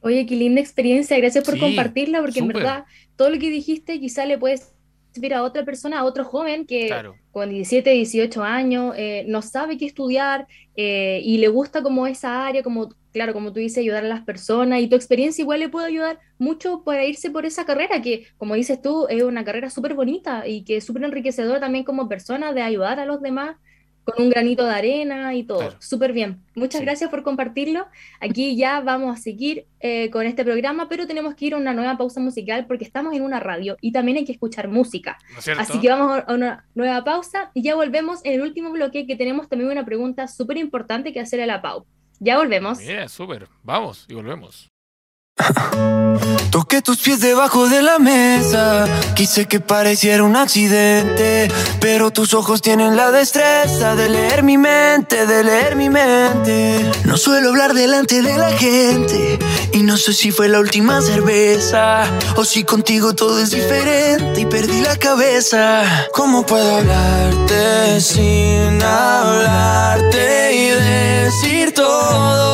Oye, 0.00 0.26
qué 0.26 0.36
linda 0.36 0.60
experiencia, 0.60 1.16
gracias 1.18 1.44
por 1.44 1.58
compartirla, 1.58 2.20
porque 2.20 2.38
en 2.38 2.48
verdad 2.48 2.84
todo 3.16 3.30
lo 3.30 3.38
que 3.38 3.50
dijiste 3.50 3.98
quizá 3.98 4.26
le 4.26 4.38
puede 4.38 4.58
servir 5.12 5.34
a 5.34 5.42
otra 5.42 5.64
persona, 5.64 6.00
a 6.00 6.04
otro 6.04 6.24
joven 6.24 6.66
que 6.66 6.94
con 7.32 7.50
17, 7.50 7.90
18 7.90 8.42
años 8.42 8.94
eh, 8.96 9.24
no 9.26 9.42
sabe 9.42 9.76
qué 9.76 9.86
estudiar 9.86 10.46
eh, 10.76 11.20
y 11.24 11.38
le 11.38 11.48
gusta 11.48 11.82
como 11.82 12.06
esa 12.06 12.46
área, 12.46 12.62
como, 12.62 12.90
claro, 13.12 13.32
como 13.32 13.52
tú 13.52 13.58
dices, 13.58 13.78
ayudar 13.78 14.04
a 14.04 14.08
las 14.08 14.22
personas 14.22 14.80
y 14.80 14.88
tu 14.88 14.96
experiencia 14.96 15.42
igual 15.42 15.60
le 15.60 15.68
puede 15.68 15.86
ayudar 15.86 16.20
mucho 16.38 16.84
para 16.84 17.04
irse 17.04 17.30
por 17.30 17.46
esa 17.46 17.64
carrera 17.64 18.00
que, 18.00 18.26
como 18.36 18.54
dices 18.54 18.80
tú, 18.80 19.06
es 19.08 19.22
una 19.22 19.44
carrera 19.44 19.70
súper 19.70 19.94
bonita 19.94 20.46
y 20.46 20.62
que 20.62 20.76
es 20.76 20.84
súper 20.84 21.04
enriquecedora 21.04 21.58
también 21.58 21.84
como 21.84 22.08
persona 22.08 22.52
de 22.52 22.62
ayudar 22.62 23.00
a 23.00 23.06
los 23.06 23.20
demás 23.20 23.56
con 24.08 24.24
un 24.24 24.30
granito 24.30 24.64
de 24.64 24.74
arena 24.74 25.34
y 25.34 25.44
todo. 25.44 25.74
Súper 25.78 26.12
bien. 26.12 26.42
Muchas 26.54 26.80
gracias 26.80 27.10
por 27.10 27.22
compartirlo. 27.22 27.86
Aquí 28.20 28.56
ya 28.56 28.80
vamos 28.80 29.18
a 29.18 29.20
seguir 29.20 29.66
eh, 29.80 30.10
con 30.10 30.26
este 30.26 30.44
programa, 30.44 30.88
pero 30.88 31.06
tenemos 31.06 31.34
que 31.34 31.46
ir 31.46 31.54
a 31.54 31.56
una 31.58 31.74
nueva 31.74 31.96
pausa 31.98 32.20
musical 32.20 32.66
porque 32.66 32.84
estamos 32.84 33.14
en 33.14 33.22
una 33.22 33.40
radio 33.40 33.76
y 33.80 33.92
también 33.92 34.18
hay 34.18 34.24
que 34.24 34.32
escuchar 34.32 34.68
música. 34.68 35.18
Así 35.58 35.80
que 35.80 35.88
vamos 35.88 36.22
a 36.26 36.32
una 36.32 36.66
nueva 36.74 37.04
pausa 37.04 37.50
y 37.54 37.62
ya 37.62 37.74
volvemos 37.74 38.20
en 38.24 38.34
el 38.34 38.42
último 38.42 38.70
bloque 38.70 39.06
que 39.06 39.16
tenemos 39.16 39.48
también 39.48 39.70
una 39.70 39.84
pregunta 39.84 40.28
súper 40.28 40.56
importante 40.56 41.12
que 41.12 41.20
hacer 41.20 41.40
a 41.40 41.46
la 41.46 41.62
Pau. 41.62 41.84
Ya 42.20 42.38
volvemos. 42.38 42.78
Bien, 42.78 43.08
súper. 43.08 43.48
Vamos 43.62 44.06
y 44.08 44.14
volvemos. 44.14 44.68
Toqué 46.50 46.82
tus 46.82 46.98
pies 46.98 47.20
debajo 47.20 47.68
de 47.68 47.82
la 47.82 47.98
mesa. 47.98 48.86
Quise 49.14 49.46
que 49.46 49.60
pareciera 49.60 50.22
un 50.22 50.36
accidente. 50.36 51.48
Pero 51.80 52.10
tus 52.10 52.34
ojos 52.34 52.62
tienen 52.62 52.96
la 52.96 53.10
destreza 53.10 53.94
de 53.94 54.08
leer 54.08 54.42
mi 54.42 54.58
mente, 54.58 55.26
de 55.26 55.44
leer 55.44 55.76
mi 55.76 55.90
mente. 55.90 56.90
No 57.04 57.16
suelo 57.16 57.50
hablar 57.50 57.74
delante 57.74 58.22
de 58.22 58.36
la 58.36 58.50
gente. 58.52 59.38
Y 59.72 59.82
no 59.82 59.96
sé 59.96 60.12
si 60.12 60.30
fue 60.30 60.48
la 60.48 60.58
última 60.58 61.00
cerveza. 61.02 62.04
O 62.36 62.44
si 62.44 62.64
contigo 62.64 63.14
todo 63.14 63.40
es 63.40 63.50
diferente 63.50 64.40
y 64.40 64.46
perdí 64.46 64.80
la 64.80 64.96
cabeza. 64.96 65.82
¿Cómo 66.12 66.44
puedo 66.44 66.76
hablarte 66.78 68.00
sin 68.00 68.82
hablarte 68.82 70.54
y 70.54 70.68
decir 70.70 71.72
todo? 71.74 72.47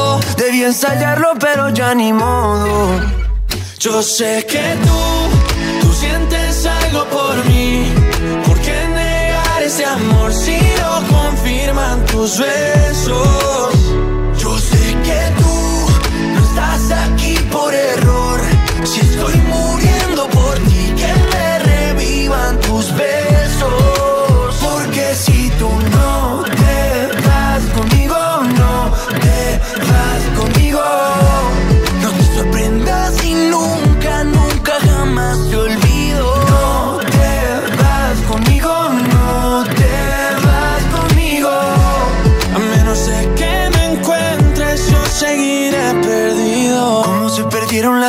Ensayarlo, 0.65 1.35
pero 1.39 1.69
ya 1.69 1.95
ni 1.95 2.11
modo. 2.11 2.99
Yo 3.79 4.03
sé 4.03 4.47
que 4.49 4.65
tú, 4.83 5.83
tú 5.83 5.93
sientes 5.93 6.65
algo 6.65 7.05
por 7.11 7.45
mí. 7.45 7.93
¿Por 8.47 8.59
qué 8.61 8.89
negar 8.89 9.63
ese 9.63 9.85
amor 9.85 10.33
si 10.33 10.59
lo 10.81 11.17
confirman 11.17 12.07
tus 12.07 12.39
besos? 12.39 13.74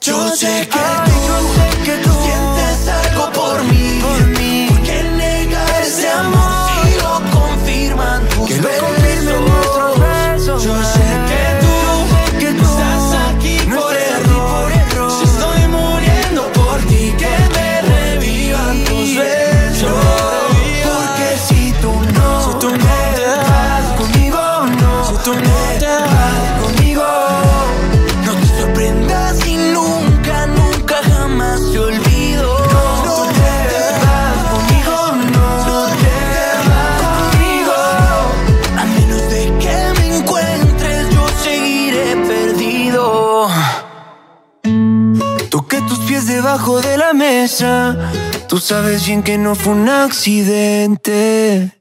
Yo 0.00 0.28
sé 0.36 0.68
que 0.68 0.78
tú, 1.06 1.16
yo 1.28 1.38
sé 1.54 1.82
que 1.84 1.96
tú 1.98 2.10
sientes 2.24 2.88
algo 2.88 3.32
por 3.32 3.64
mí. 3.64 4.00
Por 4.02 4.26
mí. 4.38 4.66
¿Por 4.68 4.82
qué 4.82 5.02
negar 5.02 5.82
ese 5.82 6.08
amor 6.08 6.70
si 6.82 7.00
lo 7.02 7.40
confirman 7.40 8.28
tus 8.28 8.48
que 8.48 8.54
besos? 8.54 9.24
Lo 9.24 9.40
nuestros 9.40 10.00
besos. 10.00 10.62
Yo 10.64 10.97
de 46.56 46.96
la 46.96 47.12
mesa. 47.12 48.10
Tú 48.48 48.56
sabes 48.58 49.06
bien 49.06 49.22
que 49.22 49.36
no 49.36 49.54
fue 49.54 49.74
un 49.74 49.86
accidente. 49.86 51.72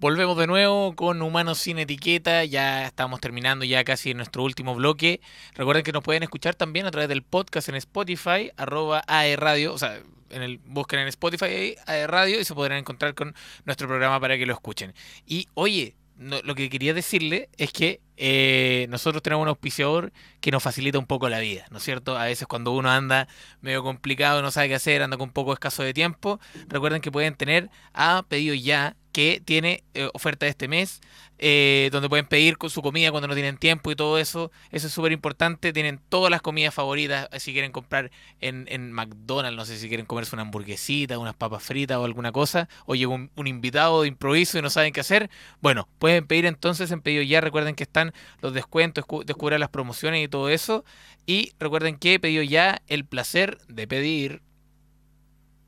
Volvemos 0.00 0.36
de 0.36 0.48
nuevo 0.48 0.96
con 0.96 1.22
Humanos 1.22 1.58
sin 1.58 1.78
Etiqueta. 1.78 2.44
Ya 2.44 2.86
estamos 2.86 3.20
terminando 3.20 3.64
ya 3.64 3.84
casi 3.84 4.14
nuestro 4.14 4.42
último 4.42 4.74
bloque. 4.74 5.20
Recuerden 5.54 5.84
que 5.84 5.92
nos 5.92 6.02
pueden 6.02 6.24
escuchar 6.24 6.56
también 6.56 6.86
a 6.86 6.90
través 6.90 7.08
del 7.08 7.22
podcast 7.22 7.68
en 7.68 7.76
Spotify, 7.76 8.50
arroba 8.56 9.04
AE 9.06 9.36
Radio. 9.36 9.74
O 9.74 9.78
sea, 9.78 10.00
en 10.30 10.42
el, 10.42 10.58
busquen 10.58 10.98
en 10.98 11.06
Spotify 11.08 11.76
AE 11.86 12.08
Radio 12.08 12.40
y 12.40 12.44
se 12.44 12.54
podrán 12.54 12.78
encontrar 12.78 13.14
con 13.14 13.32
nuestro 13.64 13.86
programa 13.86 14.18
para 14.18 14.36
que 14.36 14.44
lo 14.44 14.54
escuchen. 14.54 14.92
Y 15.24 15.46
oye, 15.54 15.94
no- 16.16 16.42
lo 16.42 16.56
que 16.56 16.68
quería 16.68 16.94
decirle 16.94 17.48
es 17.58 17.72
que 17.72 18.00
eh, 18.16 18.86
nosotros 18.90 19.22
tenemos 19.22 19.42
un 19.42 19.48
auspiciador 19.48 20.12
que 20.40 20.50
nos 20.50 20.62
facilita 20.62 20.98
un 20.98 21.06
poco 21.06 21.28
la 21.28 21.40
vida, 21.40 21.66
¿no 21.70 21.78
es 21.78 21.84
cierto? 21.84 22.16
A 22.16 22.24
veces 22.24 22.46
cuando 22.46 22.72
uno 22.72 22.90
anda 22.90 23.28
medio 23.60 23.82
complicado, 23.82 24.42
no 24.42 24.50
sabe 24.50 24.68
qué 24.68 24.76
hacer, 24.76 25.02
anda 25.02 25.16
con 25.16 25.28
un 25.28 25.32
poco 25.32 25.52
escaso 25.52 25.82
de 25.82 25.94
tiempo, 25.94 26.40
recuerden 26.68 27.00
que 27.00 27.10
pueden 27.10 27.34
tener 27.34 27.70
a 27.92 28.24
pedido 28.28 28.54
ya 28.54 28.96
que 29.14 29.40
tiene 29.44 29.84
eh, 29.94 30.10
oferta 30.12 30.46
de 30.46 30.50
este 30.50 30.68
mes, 30.68 31.00
eh, 31.38 31.88
donde 31.92 32.08
pueden 32.10 32.26
pedir 32.26 32.56
su 32.68 32.82
comida 32.82 33.10
cuando 33.12 33.28
no 33.28 33.34
tienen 33.34 33.58
tiempo 33.58 33.90
y 33.92 33.96
todo 33.96 34.18
eso. 34.18 34.50
Eso 34.72 34.88
es 34.88 34.92
súper 34.92 35.12
importante. 35.12 35.72
Tienen 35.72 36.00
todas 36.10 36.30
las 36.30 36.42
comidas 36.42 36.74
favoritas. 36.74 37.28
eh, 37.32 37.40
Si 37.40 37.52
quieren 37.52 37.72
comprar 37.72 38.10
en, 38.40 38.92
McDonald's, 38.92 39.56
no 39.56 39.64
sé 39.64 39.78
si 39.78 39.88
quieren 39.88 40.06
comerse 40.06 40.34
una 40.36 40.42
hamburguesita, 40.42 41.18
unas 41.18 41.36
papas 41.36 41.62
fritas 41.62 41.98
o 41.98 42.04
alguna 42.04 42.32
cosa, 42.32 42.68
o 42.86 42.96
llega 42.96 43.12
un, 43.12 43.30
invitado 43.46 44.02
de 44.02 44.08
improviso 44.08 44.58
y 44.58 44.62
no 44.62 44.70
saben 44.70 44.92
qué 44.92 45.00
hacer. 45.00 45.30
Bueno, 45.62 45.88
pueden 45.98 46.26
pedir 46.26 46.46
entonces 46.46 46.90
en 46.90 47.00
pedido 47.02 47.22
ya. 47.22 47.40
Recuerden 47.40 47.74
que 47.76 47.84
están 47.84 48.12
los 48.42 48.52
descuentos, 48.54 49.04
escu- 49.04 49.24
descubrir 49.24 49.60
las 49.60 49.70
promociones 49.70 50.24
y 50.24 50.28
todo 50.28 50.48
eso. 50.50 50.84
Y 51.26 51.52
recuerden 51.58 51.96
que 51.98 52.20
pedido 52.20 52.42
ya 52.42 52.82
el 52.88 53.04
placer 53.06 53.58
de 53.68 53.86
pedir. 53.88 54.42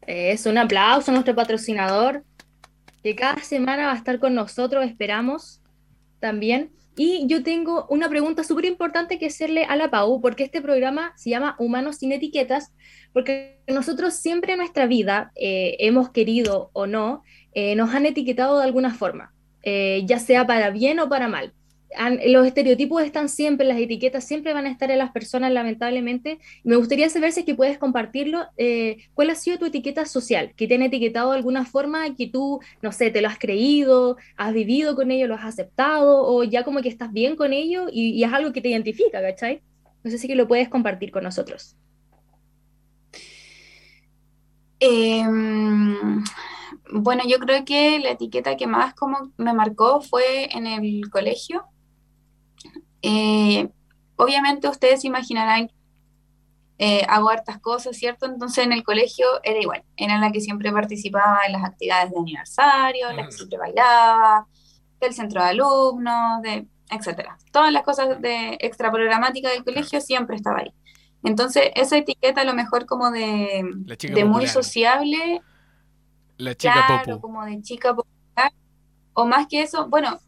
Es 0.06 0.46
un 0.46 0.58
aplauso 0.58 1.10
a 1.10 1.14
nuestro 1.14 1.34
patrocinador, 1.34 2.24
que 3.06 3.14
cada 3.14 3.40
semana 3.44 3.86
va 3.86 3.92
a 3.92 3.96
estar 3.96 4.18
con 4.18 4.34
nosotros, 4.34 4.84
esperamos 4.84 5.62
también. 6.18 6.72
Y 6.96 7.24
yo 7.28 7.44
tengo 7.44 7.86
una 7.88 8.08
pregunta 8.08 8.42
súper 8.42 8.64
importante 8.64 9.20
que 9.20 9.26
hacerle 9.26 9.64
a 9.64 9.76
la 9.76 9.90
Pau, 9.90 10.20
porque 10.20 10.42
este 10.42 10.60
programa 10.60 11.12
se 11.16 11.30
llama 11.30 11.54
Humanos 11.60 11.98
sin 11.98 12.10
Etiquetas, 12.10 12.72
porque 13.12 13.60
nosotros 13.68 14.14
siempre 14.14 14.54
en 14.54 14.58
nuestra 14.58 14.86
vida, 14.86 15.30
eh, 15.36 15.76
hemos 15.78 16.10
querido 16.10 16.70
o 16.72 16.88
no, 16.88 17.22
eh, 17.52 17.76
nos 17.76 17.94
han 17.94 18.06
etiquetado 18.06 18.58
de 18.58 18.64
alguna 18.64 18.92
forma, 18.92 19.32
eh, 19.62 20.02
ya 20.04 20.18
sea 20.18 20.44
para 20.44 20.70
bien 20.70 20.98
o 20.98 21.08
para 21.08 21.28
mal. 21.28 21.52
Los 22.26 22.46
estereotipos 22.46 23.02
están 23.02 23.28
siempre, 23.28 23.66
las 23.66 23.78
etiquetas 23.78 24.24
siempre 24.24 24.52
van 24.52 24.66
a 24.66 24.70
estar 24.70 24.90
en 24.90 24.98
las 24.98 25.12
personas, 25.12 25.52
lamentablemente, 25.52 26.38
me 26.64 26.76
gustaría 26.76 27.08
saber 27.08 27.32
si 27.32 27.40
es 27.40 27.46
que 27.46 27.54
puedes 27.54 27.78
compartirlo. 27.78 28.46
eh, 28.56 28.98
¿cuál 29.14 29.30
ha 29.30 29.34
sido 29.34 29.58
tu 29.58 29.66
etiqueta 29.66 30.04
social? 30.06 30.52
¿Que 30.56 30.66
te 30.66 30.74
han 30.74 30.82
etiquetado 30.82 31.30
de 31.30 31.38
alguna 31.38 31.64
forma 31.64 32.14
que 32.14 32.28
tú, 32.28 32.60
no 32.82 32.92
sé, 32.92 33.10
te 33.10 33.20
lo 33.22 33.28
has 33.28 33.38
creído, 33.38 34.16
has 34.36 34.52
vivido 34.52 34.94
con 34.94 35.10
ello, 35.10 35.26
lo 35.26 35.34
has 35.34 35.44
aceptado 35.44 36.26
o 36.26 36.44
ya 36.44 36.64
como 36.64 36.82
que 36.82 36.88
estás 36.88 37.12
bien 37.12 37.36
con 37.36 37.52
ello 37.52 37.86
y, 37.90 38.22
es 38.22 38.32
algo 38.32 38.52
que 38.52 38.60
te 38.60 38.68
identifica, 38.68 39.20
¿cachai? 39.22 39.62
No 40.02 40.10
sé 40.10 40.18
si 40.18 40.34
lo 40.34 40.48
puedes 40.48 40.68
compartir 40.68 41.10
con 41.10 41.24
nosotros. 41.24 41.76
Em, 44.78 46.22
bueno, 46.92 47.22
yo 47.26 47.38
creo 47.38 47.64
que 47.64 47.98
la 47.98 48.10
etiqueta 48.10 48.56
que 48.56 48.66
más 48.66 48.94
como 48.94 49.32
me 49.36 49.52
marcó 49.52 50.00
fue 50.00 50.54
en 50.56 50.66
el 50.66 51.10
colegio. 51.10 51.64
Eh, 53.08 53.68
obviamente 54.16 54.68
ustedes 54.68 55.04
imaginarán, 55.04 55.70
eh, 56.78 57.06
hago 57.08 57.30
hartas 57.30 57.60
cosas, 57.60 57.96
¿cierto? 57.96 58.26
Entonces 58.26 58.64
en 58.64 58.72
el 58.72 58.82
colegio 58.82 59.26
era 59.44 59.60
igual, 59.60 59.84
era 59.96 60.18
la 60.18 60.32
que 60.32 60.40
siempre 60.40 60.72
participaba 60.72 61.38
en 61.46 61.52
las 61.52 61.64
actividades 61.64 62.10
de 62.10 62.18
aniversario, 62.18 63.12
la 63.12 63.26
que 63.26 63.30
siempre 63.32 63.58
bailaba, 63.58 64.48
del 65.00 65.14
centro 65.14 65.40
de 65.40 65.50
alumnos, 65.50 66.42
de, 66.42 66.66
etcétera. 66.90 67.38
Todas 67.52 67.72
las 67.72 67.84
cosas 67.84 68.20
de 68.20 68.58
extra 68.58 68.90
programática 68.90 69.50
del 69.50 69.62
colegio 69.62 70.00
siempre 70.00 70.34
estaba 70.34 70.58
ahí. 70.58 70.72
Entonces 71.22 71.70
esa 71.76 71.96
etiqueta 71.96 72.40
a 72.40 72.44
lo 72.44 72.54
mejor 72.54 72.86
como 72.86 73.12
de, 73.12 73.62
muy 74.26 74.48
sociable, 74.48 75.42
La 76.38 76.56
chica 76.56 76.84
Claro, 76.86 77.04
popu. 77.04 77.20
como 77.20 77.44
de 77.44 77.62
chica 77.62 77.94
popular. 77.94 78.52
O 79.14 79.26
más 79.26 79.46
que 79.46 79.62
eso, 79.62 79.88
bueno, 79.88 80.18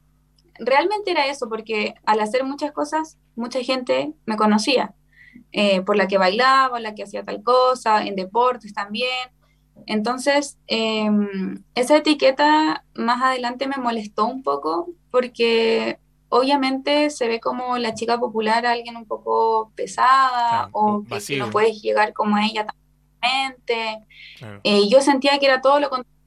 realmente 0.58 1.10
era 1.10 1.26
eso, 1.26 1.48
porque 1.48 1.94
al 2.04 2.20
hacer 2.20 2.44
muchas 2.44 2.72
cosas, 2.72 3.18
mucha 3.36 3.62
gente 3.62 4.12
me 4.26 4.36
conocía, 4.36 4.94
eh, 5.52 5.82
por 5.82 5.96
la 5.96 6.08
que 6.08 6.18
bailaba, 6.18 6.80
la 6.80 6.94
que 6.94 7.04
hacía 7.04 7.24
tal 7.24 7.42
cosa, 7.42 8.04
en 8.04 8.16
deportes 8.16 8.72
también. 8.74 9.30
Entonces, 9.86 10.58
em, 10.66 11.62
esa 11.74 11.96
etiqueta 11.96 12.84
más 12.94 13.22
adelante 13.22 13.66
me 13.66 13.76
molestó 13.76 14.26
un 14.26 14.42
poco, 14.42 14.90
porque 15.10 15.98
obviamente 16.28 17.10
se 17.10 17.28
ve 17.28 17.40
como 17.40 17.78
la 17.78 17.94
chica 17.94 18.18
popular 18.18 18.66
alguien 18.66 18.96
un 18.96 19.06
poco 19.06 19.72
pesada, 19.74 20.68
o 20.72 21.04
que, 21.04 21.36
no 21.36 21.50
puedes 21.50 21.80
llegar 21.80 22.12
como 22.12 22.36
a 22.36 22.44
ella 22.44 22.66
tan 22.66 22.76
fácilmente. 23.20 24.06
Claro. 24.38 24.60
Eh, 24.64 24.88
yo 24.88 25.00
sentía 25.00 25.38
que 25.38 25.46
era 25.46 25.60
todo 25.60 25.80
lo 25.80 25.88
contrario. 25.88 26.17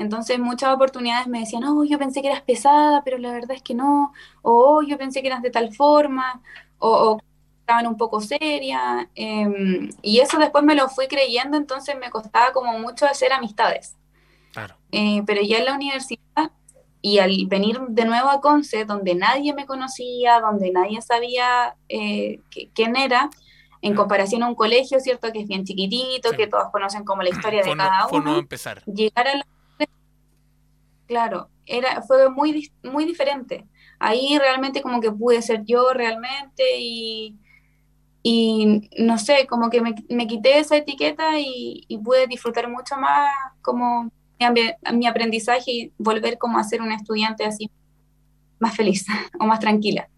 Entonces, 0.00 0.38
muchas 0.38 0.74
oportunidades 0.74 1.26
me 1.28 1.40
decían, 1.40 1.64
oh, 1.64 1.84
yo 1.84 1.98
pensé 1.98 2.22
que 2.22 2.28
eras 2.28 2.42
pesada, 2.42 3.02
pero 3.04 3.18
la 3.18 3.32
verdad 3.32 3.52
es 3.56 3.62
que 3.62 3.74
no. 3.74 4.12
O 4.42 4.78
"Oh, 4.78 4.82
yo 4.82 4.96
pensé 4.98 5.20
que 5.20 5.28
eras 5.28 5.42
de 5.42 5.50
tal 5.50 5.72
forma. 5.74 6.40
O, 6.78 6.88
o 6.90 7.20
estaban 7.60 7.86
un 7.86 7.96
poco 7.96 8.20
serias. 8.20 9.06
em, 9.14 9.90
y 10.02 10.18
eso 10.20 10.38
después 10.38 10.64
me 10.64 10.74
lo 10.74 10.88
fui 10.88 11.06
creyendo, 11.06 11.56
entonces 11.56 11.94
me 12.00 12.10
costaba 12.10 12.52
como 12.52 12.78
mucho 12.78 13.06
hacer 13.06 13.32
amistades. 13.32 13.94
Claro. 14.52 14.74
Eh, 14.90 15.22
pero 15.26 15.40
ya 15.42 15.58
en 15.58 15.66
la 15.66 15.74
universidad 15.74 16.50
y 17.02 17.18
al 17.18 17.46
venir 17.46 17.78
de 17.88 18.04
nuevo 18.06 18.28
a 18.28 18.40
Conce, 18.40 18.84
donde 18.84 19.14
nadie 19.14 19.54
me 19.54 19.66
conocía, 19.66 20.40
donde 20.40 20.70
nadie 20.72 21.00
sabía 21.02 21.76
eh, 21.88 22.40
qui- 22.50 22.70
quién 22.74 22.96
era, 22.96 23.30
en 23.82 23.94
comparación 23.94 24.42
a 24.42 24.48
un 24.48 24.54
colegio, 24.54 24.98
¿cierto? 25.00 25.30
Que 25.32 25.40
es 25.40 25.46
bien 25.48 25.64
chiquitito, 25.64 26.30
Sí. 26.30 26.36
que 26.36 26.46
todos 26.46 26.70
conocen 26.72 27.04
como 27.04 27.22
la 27.22 27.30
historia 27.54 27.62
de 27.62 27.76
cada 27.76 28.06
uno 28.08 28.36
empezar. 28.38 28.82
llegar 28.86 29.28
a 29.28 29.36
la 29.36 29.46
claro, 31.10 31.50
era, 31.66 32.02
fue 32.02 32.30
muy, 32.30 32.70
muy 32.84 33.04
diferente. 33.04 33.66
Ahí 33.98 34.38
realmente 34.38 34.80
como 34.80 35.00
que 35.00 35.10
pude 35.10 35.42
ser 35.42 35.64
yo 35.64 35.92
realmente 35.92 36.62
y, 36.78 37.36
y 38.22 38.88
no 38.98 39.18
sé, 39.18 39.46
como 39.48 39.70
que 39.70 39.80
me, 39.80 39.94
me 40.08 40.28
quité 40.28 40.60
esa 40.60 40.76
etiqueta 40.76 41.40
y, 41.40 41.84
pude 42.04 42.28
disfrutar 42.28 42.68
mucho 42.70 42.96
más 42.96 43.28
como 43.60 44.10
mi 44.92 45.06
aprendizaje 45.06 45.70
y 45.72 45.92
volver 45.98 46.38
como 46.38 46.58
a 46.58 46.64
ser 46.64 46.80
una 46.80 46.94
estudiante 46.94 47.44
así 47.44 47.70
más 48.60 48.76
feliz 48.76 49.04
o 49.40 49.46
más 49.46 49.58
tranquila. 49.58 50.08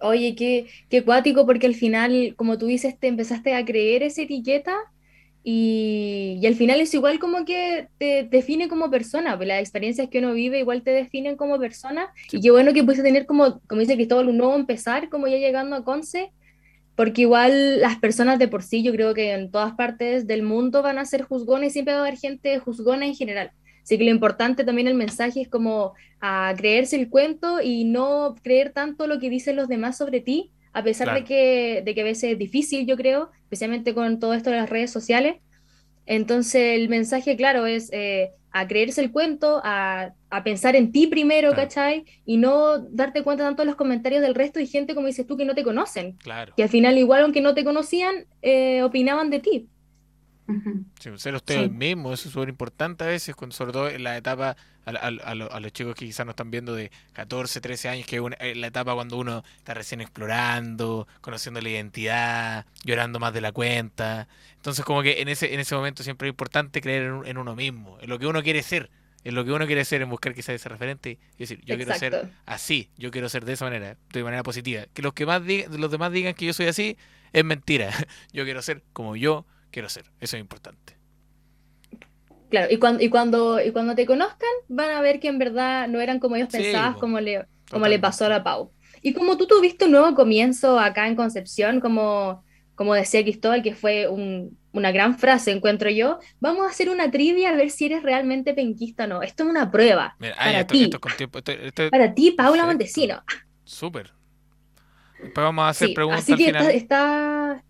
Oye, 0.00 0.34
qué, 0.34 0.66
qué 0.90 1.04
cuático, 1.04 1.46
porque 1.46 1.66
al 1.68 1.74
final, 1.76 2.34
como 2.36 2.58
tú 2.58 2.66
dices, 2.66 2.98
te 2.98 3.06
empezaste 3.06 3.54
a 3.54 3.64
creer 3.64 4.02
esa 4.02 4.22
etiqueta 4.22 4.76
y, 5.50 6.38
y 6.42 6.46
al 6.46 6.56
final 6.56 6.78
es 6.78 6.92
igual 6.92 7.18
como 7.18 7.46
que 7.46 7.88
te 7.96 8.28
define 8.30 8.68
como 8.68 8.90
persona, 8.90 9.34
pues 9.34 9.48
las 9.48 9.60
experiencias 9.60 10.10
que 10.10 10.18
uno 10.18 10.34
vive 10.34 10.58
igual 10.58 10.82
te 10.82 10.90
definen 10.90 11.36
como 11.36 11.58
persona. 11.58 12.12
Y 12.30 12.42
qué 12.42 12.50
bueno 12.50 12.74
que 12.74 12.84
puedes 12.84 13.02
tener 13.02 13.24
como, 13.24 13.58
como 13.66 13.80
dice 13.80 13.94
Cristóbal, 13.94 14.28
un 14.28 14.36
nuevo 14.36 14.54
empezar, 14.54 15.08
como 15.08 15.26
ya 15.26 15.38
llegando 15.38 15.74
a 15.74 15.84
Conce, 15.84 16.32
porque 16.96 17.22
igual 17.22 17.80
las 17.80 17.96
personas 17.96 18.38
de 18.38 18.48
por 18.48 18.62
sí, 18.62 18.82
yo 18.82 18.92
creo 18.92 19.14
que 19.14 19.32
en 19.32 19.50
todas 19.50 19.72
partes 19.72 20.26
del 20.26 20.42
mundo 20.42 20.82
van 20.82 20.98
a 20.98 21.06
ser 21.06 21.22
juzgones 21.22 21.70
y 21.70 21.72
siempre 21.72 21.94
va 21.94 22.00
a 22.00 22.02
haber 22.02 22.18
gente 22.18 22.58
juzgona 22.58 23.06
en 23.06 23.14
general. 23.14 23.50
Así 23.82 23.96
que 23.96 24.04
lo 24.04 24.10
importante 24.10 24.64
también 24.64 24.86
el 24.86 24.96
mensaje 24.96 25.40
es 25.40 25.48
como 25.48 25.94
a 26.20 26.52
creerse 26.58 26.96
el 26.96 27.08
cuento 27.08 27.62
y 27.62 27.84
no 27.84 28.34
creer 28.42 28.74
tanto 28.74 29.06
lo 29.06 29.18
que 29.18 29.30
dicen 29.30 29.56
los 29.56 29.66
demás 29.66 29.96
sobre 29.96 30.20
ti, 30.20 30.50
a 30.72 30.82
pesar 30.84 31.06
Claro. 31.06 31.20
de, 31.20 31.24
que, 31.24 31.82
de 31.84 31.94
que 31.94 32.00
a 32.02 32.04
veces 32.04 32.32
es 32.32 32.38
difícil, 32.38 32.86
yo 32.86 32.96
creo, 32.96 33.30
especialmente 33.42 33.94
con 33.94 34.18
todo 34.20 34.34
esto 34.34 34.50
de 34.50 34.56
las 34.56 34.70
redes 34.70 34.90
sociales. 34.90 35.36
Entonces 36.06 36.76
el 36.78 36.88
mensaje, 36.88 37.36
claro, 37.36 37.66
es 37.66 37.90
eh, 37.92 38.30
a 38.50 38.66
creerse 38.66 39.00
el 39.02 39.12
cuento, 39.12 39.60
a, 39.64 40.14
a 40.30 40.44
pensar 40.44 40.74
en 40.76 40.90
ti 40.90 41.06
primero, 41.06 41.50
Claro. 41.52 41.62
¿cachai? 41.68 42.04
Y 42.24 42.38
no 42.38 42.78
darte 42.78 43.22
cuenta 43.22 43.44
tanto 43.44 43.62
de 43.62 43.66
los 43.66 43.76
comentarios 43.76 44.22
del 44.22 44.34
resto 44.34 44.58
y 44.60 44.66
gente, 44.66 44.94
como 44.94 45.06
dices 45.06 45.26
tú, 45.26 45.36
que 45.36 45.44
no 45.44 45.54
te 45.54 45.64
conocen. 45.64 46.12
Claro. 46.18 46.54
Que 46.56 46.62
al 46.62 46.68
final, 46.70 46.96
igual, 46.98 47.22
aunque 47.24 47.40
no 47.42 47.54
te 47.54 47.64
conocían, 47.64 48.26
eh, 48.42 48.82
opinaban 48.82 49.30
de 49.30 49.40
ti. 49.40 49.68
Sí, 50.98 51.10
ser 51.16 51.34
ustedes 51.34 51.64
Sí. 51.64 51.70
mismos, 51.70 52.18
eso 52.20 52.28
es 52.28 52.32
súper 52.32 52.48
importante 52.48 53.04
a 53.04 53.08
veces, 53.08 53.36
cuando, 53.36 53.54
sobre 53.54 53.72
todo 53.72 53.88
en 53.90 54.02
la 54.02 54.16
etapa, 54.16 54.56
a, 54.86 54.90
a- 54.90 55.06
a 55.08 55.34
lo- 55.34 55.52
a 55.52 55.60
los 55.60 55.72
chicos 55.72 55.94
que 55.94 56.06
quizás 56.06 56.24
no 56.24 56.30
están 56.30 56.50
viendo 56.50 56.74
de 56.74 56.90
14, 57.12 57.60
13 57.60 57.88
años, 57.90 58.06
que 58.06 58.16
es 58.16 58.22
una- 58.22 58.36
eh, 58.40 58.54
la 58.54 58.68
etapa 58.68 58.94
cuando 58.94 59.18
uno 59.18 59.42
está 59.58 59.74
recién 59.74 60.00
explorando, 60.00 61.06
conociendo 61.20 61.60
la 61.60 61.68
identidad, 61.68 62.66
llorando 62.84 63.18
más 63.20 63.32
de 63.34 63.40
la 63.42 63.52
cuenta. 63.52 64.28
Entonces 64.56 64.84
como 64.84 65.02
que 65.02 65.20
en 65.20 65.28
ese, 65.28 65.52
en 65.52 65.60
ese 65.60 65.74
momento 65.74 66.02
siempre 66.02 66.28
es 66.28 66.32
importante 66.32 66.80
creer 66.80 67.02
en, 67.04 67.12
un- 67.12 67.26
en 67.26 67.36
uno 67.38 67.54
mismo, 67.54 67.98
en 68.00 68.08
lo 68.08 68.18
que 68.18 68.26
uno 68.26 68.42
quiere 68.42 68.62
ser, 68.62 68.90
en 69.24 69.34
lo 69.34 69.44
que 69.44 69.52
uno 69.52 69.66
quiere 69.66 69.84
ser, 69.84 70.00
en 70.00 70.08
buscar 70.08 70.32
quizás 70.32 70.54
ese 70.54 70.68
referente 70.70 71.18
y 71.36 71.38
decir, 71.40 71.60
yo 71.66 71.76
quiero 71.76 71.94
ser 71.94 72.30
así, 72.46 72.88
yo 72.96 73.10
quiero 73.10 73.28
ser 73.28 73.44
de 73.44 73.52
esa 73.52 73.66
manera, 73.66 73.96
de 74.12 74.24
manera 74.24 74.42
positiva. 74.42 74.86
Que 74.94 75.02
los 75.02 75.12
que 75.12 75.26
más 75.26 75.44
digan, 75.44 75.78
los 75.78 75.90
demás 75.90 76.12
digan 76.12 76.32
que 76.34 76.46
yo 76.46 76.54
soy 76.54 76.66
así, 76.66 76.96
es 77.34 77.44
mentira. 77.44 77.90
Yo 78.32 78.44
quiero 78.44 78.62
ser 78.62 78.82
como 78.94 79.14
yo 79.14 79.44
quiero 79.70 79.88
ser. 79.88 80.04
Eso 80.20 80.36
es 80.36 80.40
importante. 80.40 80.96
Claro, 82.50 82.68
y 82.70 82.78
cuando, 82.78 83.02
y 83.04 83.10
cuando, 83.10 83.60
y 83.62 83.72
cuando 83.72 83.94
te 83.94 84.06
conozcan, 84.06 84.48
van 84.68 84.90
a 84.90 85.02
ver 85.02 85.20
que 85.20 85.28
en 85.28 85.38
verdad 85.38 85.86
no 85.88 86.00
eran 86.00 86.18
como 86.18 86.36
ellos 86.36 86.48
Sí, 86.50 86.72
como 86.98 87.20
le, 87.20 87.44
como 87.70 87.86
le 87.86 87.98
pasó 87.98 88.24
a 88.24 88.30
la 88.30 88.42
Pau. 88.42 88.72
Y 89.02 89.12
como 89.12 89.36
tú 89.36 89.46
tuviste 89.46 89.84
un 89.84 89.92
nuevo 89.92 90.14
comienzo 90.14 90.78
acá 90.80 91.08
en 91.08 91.14
Concepción, 91.16 91.80
como, 91.80 92.42
como 92.74 92.94
decía 92.94 93.22
Cristóbal, 93.22 93.62
que 93.62 93.74
fue 93.74 94.08
un- 94.08 94.58
una 94.72 94.92
gran 94.92 95.18
frase, 95.18 95.50
encuentro 95.52 95.90
yo, 95.90 96.18
vamos 96.40 96.66
a 96.66 96.70
hacer 96.70 96.88
una 96.88 97.10
trivia 97.10 97.50
a 97.50 97.54
ver 97.56 97.70
si 97.70 97.86
eres 97.86 98.02
realmente 98.02 98.54
penquista 98.54 99.04
o 99.04 99.06
no. 99.08 99.22
Esto 99.22 99.42
es 99.44 99.50
una 99.50 99.70
prueba 99.70 100.16
Mira, 100.18 100.36
para 100.36 100.66
ti, 100.66 100.90
para 101.90 102.14
ti, 102.14 102.30
Paula. 102.32 102.64
Montesino. 102.66 103.22
súper. 103.64 104.12
Después 105.22 105.44
vamos 105.44 105.64
a 105.64 105.68
hacer 105.70 105.88
Sí, 105.88 105.94
preguntas 105.94 106.22
así 106.22 106.32
al 106.32 106.38
que 106.38 106.44
final. 106.46 106.62
está, 106.70 106.72
está- 106.74 107.64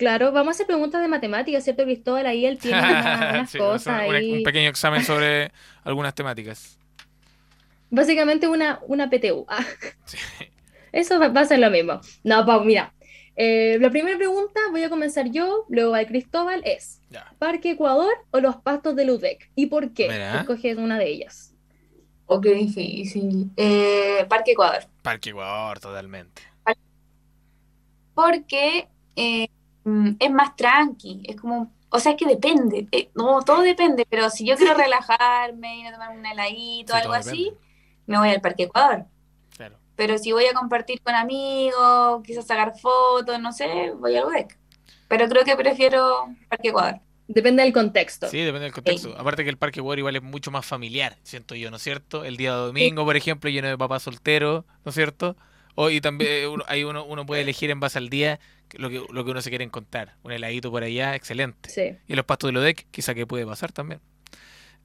claro, 0.00 0.32
vamos 0.32 0.48
a 0.48 0.50
hacer 0.52 0.66
preguntas 0.66 1.00
de 1.02 1.08
matemáticas, 1.08 1.62
¿cierto, 1.62 1.84
Cristóbal? 1.84 2.24
Ahí 2.26 2.46
él 2.46 2.58
tiene 2.58 2.78
una- 2.78 3.30
unas 3.34 3.50
Sí, 3.50 3.58
cosas 3.58 4.00
ahí. 4.00 4.32
un 4.38 4.42
pequeño 4.42 4.68
examen 4.70 5.04
sobre 5.04 5.52
algunas 5.84 6.14
temáticas. 6.14 6.78
Básicamente 7.90 8.48
una, 8.48 8.80
una 8.88 9.10
PTU. 9.10 9.44
Ah, 9.48 9.64
Sí. 10.06 10.16
Eso 10.92 11.20
va, 11.20 11.28
va 11.28 11.42
a 11.42 11.44
ser 11.44 11.58
lo 11.60 11.70
mismo. 11.70 12.00
No, 12.24 12.44
Pau, 12.46 12.64
mira. 12.64 12.92
eh, 13.36 13.76
la 13.80 13.90
primera 13.90 14.16
pregunta, 14.16 14.58
voy 14.70 14.82
a 14.82 14.88
comenzar 14.90 15.30
yo, 15.30 15.64
luego 15.68 15.92
va 15.92 16.04
Cristóbal, 16.06 16.62
es 16.64 17.00
Ya. 17.10 17.32
¿Parque 17.38 17.72
Ecuador 17.72 18.12
o 18.32 18.40
los 18.40 18.56
pastos 18.56 18.96
de 18.96 19.04
Ludec? 19.04 19.50
¿Y 19.54 19.66
por 19.66 19.92
qué 19.92 20.08
Mira. 20.08 20.40
escoges 20.40 20.78
una 20.78 20.98
de 20.98 21.08
ellas? 21.08 21.54
Qué 22.42 22.54
difícil. 22.54 23.50
Eh, 23.56 24.24
Parque 24.28 24.52
Ecuador. 24.52 24.84
Parque 25.02 25.30
Ecuador, 25.30 25.78
totalmente. 25.80 26.42
Porque 28.14 28.88
eh, 29.16 29.48
mm, 29.84 30.10
es 30.18 30.30
más 30.30 30.56
tranqui. 30.56 31.22
Es 31.24 31.36
como, 31.36 31.72
o 31.90 31.98
sea, 32.00 32.12
es 32.12 32.18
que 32.18 32.26
depende. 32.26 32.88
eh, 32.92 33.10
no, 33.14 33.42
todo 33.42 33.62
depende. 33.62 34.06
Pero 34.08 34.30
si 34.30 34.46
yo 34.46 34.56
quiero 34.56 34.74
relajarme, 34.78 35.78
ir 35.80 35.86
a 35.88 35.92
tomar 35.92 36.16
un 36.16 36.24
heladito, 36.26 36.94
Sí, 36.94 36.98
algo 37.00 37.12
así, 37.14 37.52
me 38.06 38.18
voy 38.18 38.30
al 38.30 38.40
Parque 38.40 38.64
Ecuador. 38.64 39.06
Claro. 39.56 39.78
Pero 39.96 40.18
si 40.18 40.32
voy 40.32 40.46
a 40.46 40.54
compartir 40.54 41.00
con 41.02 41.14
amigos, 41.14 42.22
quizás 42.24 42.46
sacar 42.46 42.78
fotos, 42.78 43.38
no 43.40 43.52
sé, 43.52 43.92
voy 43.98 44.16
al 44.16 44.24
UDEC. 44.26 44.58
Pero 45.08 45.28
creo 45.28 45.44
que 45.44 45.56
prefiero 45.56 46.28
Parque 46.48 46.68
Ecuador. 46.68 47.00
Depende 47.26 47.62
del 47.62 47.72
contexto. 47.72 48.28
Sí, 48.28 48.38
depende 48.38 48.64
del 48.64 48.72
contexto. 48.72 49.14
Aparte 49.16 49.44
que 49.44 49.50
el 49.50 49.56
Parque 49.56 49.78
Ecuador 49.78 49.98
igual 50.00 50.16
es 50.16 50.22
mucho 50.22 50.50
más 50.50 50.66
familiar, 50.66 51.16
siento 51.22 51.54
yo, 51.54 51.70
¿no 51.70 51.76
es 51.76 51.82
cierto? 51.82 52.24
El 52.24 52.36
día 52.36 52.52
domingo, 52.54 53.04
por 53.04 53.16
ejemplo, 53.16 53.48
lleno 53.50 53.68
de 53.68 53.78
papás 53.78 54.02
solteros, 54.02 54.64
¿no 54.84 54.88
es 54.88 54.94
cierto? 54.96 55.36
O, 55.76 55.90
y 55.90 56.00
también 56.00 56.30
eh, 56.32 56.48
uno, 56.48 56.64
ahí 56.66 56.82
uno, 56.82 57.04
uno 57.04 57.24
puede 57.24 57.42
elegir 57.42 57.70
en 57.70 57.78
base 57.78 57.98
al 57.98 58.08
día 58.08 58.40
lo 58.78 58.88
que, 58.90 59.02
lo 59.12 59.24
que 59.24 59.30
uno 59.30 59.42
se 59.42 59.50
quiere 59.50 59.64
encontrar. 59.64 60.16
Un 60.22 60.32
heladito 60.32 60.70
por 60.70 60.82
allá, 60.82 61.14
excelente. 61.14 61.68
Sí. 61.70 61.96
Y 62.06 62.14
los 62.14 62.24
pastos 62.24 62.48
de 62.48 62.52
Lodec, 62.52 62.86
quizá 62.90 63.14
que 63.14 63.26
puede 63.26 63.46
pasar 63.46 63.72
también. 63.72 64.00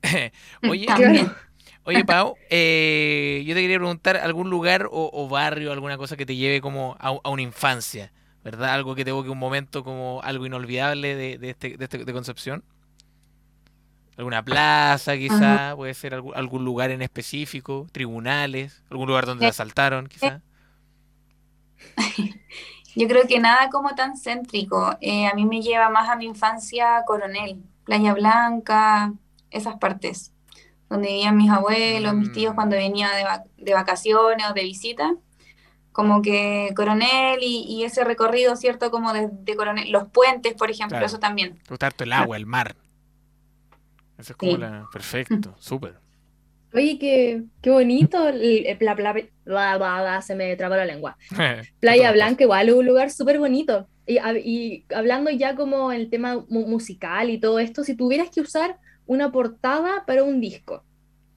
Oye, 0.70 0.86
También. 0.86 1.32
oye 1.84 2.04
Pau, 2.06 2.36
eh, 2.50 3.44
yo 3.46 3.54
te 3.56 3.62
quería 3.62 3.78
preguntar 3.78 4.18
algún 4.18 4.50
lugar 4.50 4.88
o, 4.92 5.10
o 5.14 5.30
barrio, 5.30 5.72
alguna 5.72 5.98
cosa 5.98 6.18
que 6.18 6.26
te 6.26 6.36
lleve 6.36 6.62
como 6.62 6.96
a, 7.00 7.10
a 7.24 7.30
una 7.30 7.42
infancia, 7.42 8.12
¿verdad? 8.44 8.74
Algo 8.74 8.96
que 8.96 9.04
te 9.04 9.12
evoque 9.12 9.30
un 9.30 9.38
momento 9.38 9.84
como 9.84 10.20
algo 10.24 10.46
inolvidable 10.46 11.16
de, 11.16 11.38
de, 11.38 11.50
este, 11.52 11.78
de, 11.78 11.84
este- 11.86 12.06
de 12.06 12.14
Concepción. 12.14 12.64
¿Alguna 14.18 14.44
plaza 14.46 15.18
quizá? 15.18 15.74
Puede 15.76 15.94
ser 15.94 16.14
algún, 16.14 16.34
algún 16.36 16.64
lugar 16.64 16.90
en 16.92 17.02
específico, 17.02 17.86
tribunales, 17.92 18.82
algún 18.90 19.08
lugar 19.08 19.26
donde 19.26 19.42
te 19.42 19.48
Eh, 19.48 19.50
asaltaron 19.50 20.08
quizá. 20.08 20.42
Yo 22.96 23.08
creo 23.08 23.28
que 23.28 23.40
nada 23.40 23.70
como 23.70 23.94
tan 23.96 24.18
céntrico. 24.18 24.98
Eh, 25.02 25.28
a 25.28 25.34
mí 25.34 25.46
me 25.46 25.62
lleva 25.62 25.90
más 25.90 26.10
a 26.10 26.16
mi 26.16 26.26
infancia 26.26 27.04
Coronel, 27.06 27.62
Playa 27.84 28.14
Blanca, 28.14 29.14
esas 29.52 29.76
partes, 29.78 30.32
donde 30.90 31.10
vivían 31.10 31.36
mis 31.38 31.50
abuelos, 31.52 32.14
mis 32.14 32.32
tíos 32.32 32.54
Mm. 32.54 32.56
cuando 32.56 32.76
venía 32.78 33.10
de, 33.12 33.24
va- 33.24 33.44
de 33.58 33.74
vacaciones 33.74 34.46
o 34.50 34.54
de 34.54 34.64
visita. 34.64 35.14
Como 35.92 36.22
que 36.22 36.72
Coronel 36.76 37.40
y, 37.42 37.64
y 37.68 37.84
ese 37.86 38.04
recorrido, 38.04 38.56
¿cierto? 38.58 38.92
Como 38.92 39.14
de, 39.14 39.30
de 39.32 39.56
Coronel, 39.56 39.92
los 39.92 40.08
puentes, 40.10 40.54
por 40.54 40.70
ejemplo, 40.70 40.96
Claro. 40.96 41.06
eso 41.06 41.20
también. 41.20 41.56
Te 41.60 41.70
gusta 41.70 41.88
harto 41.88 42.04
el 42.04 42.12
agua, 42.14 42.36
el 42.38 42.46
mar. 42.46 42.76
Eso 44.18 44.34
es 44.34 44.38
como 44.38 44.54
Sí. 44.54 44.58
la... 44.58 44.86
Perfecto, 44.92 45.56
súper. 45.58 46.00
Oye, 46.76 47.00
qué, 47.00 47.44
qué 47.62 47.70
bonito. 47.70 48.18
bla, 48.80 48.96
bla, 48.96 48.96
bla, 48.96 49.14
bla, 49.14 49.78
bla, 49.78 50.02
bla, 50.02 50.22
se 50.22 50.36
me 50.36 50.56
traba 50.58 50.78
la 50.78 50.86
lengua. 50.86 51.18
Playa 51.80 52.12
Blanca 52.12 52.44
igual 52.44 52.70
es 52.70 52.76
un 52.76 52.86
lugar 52.86 53.12
súper 53.12 53.40
bonito. 53.40 53.88
Y, 54.06 54.18
hab- 54.18 54.42
y 54.44 54.86
hablando 54.94 55.32
ya 55.32 55.56
como 55.56 55.92
el 55.92 56.10
tema 56.10 56.46
mu- 56.50 56.68
musical 56.68 57.30
y 57.30 57.40
todo 57.40 57.60
esto, 57.60 57.84
si 57.84 57.96
tuvieras 57.96 58.30
que 58.30 58.42
usar 58.42 58.78
una 59.06 59.32
portada 59.32 60.04
para 60.06 60.24
un 60.24 60.42
disco, 60.42 60.84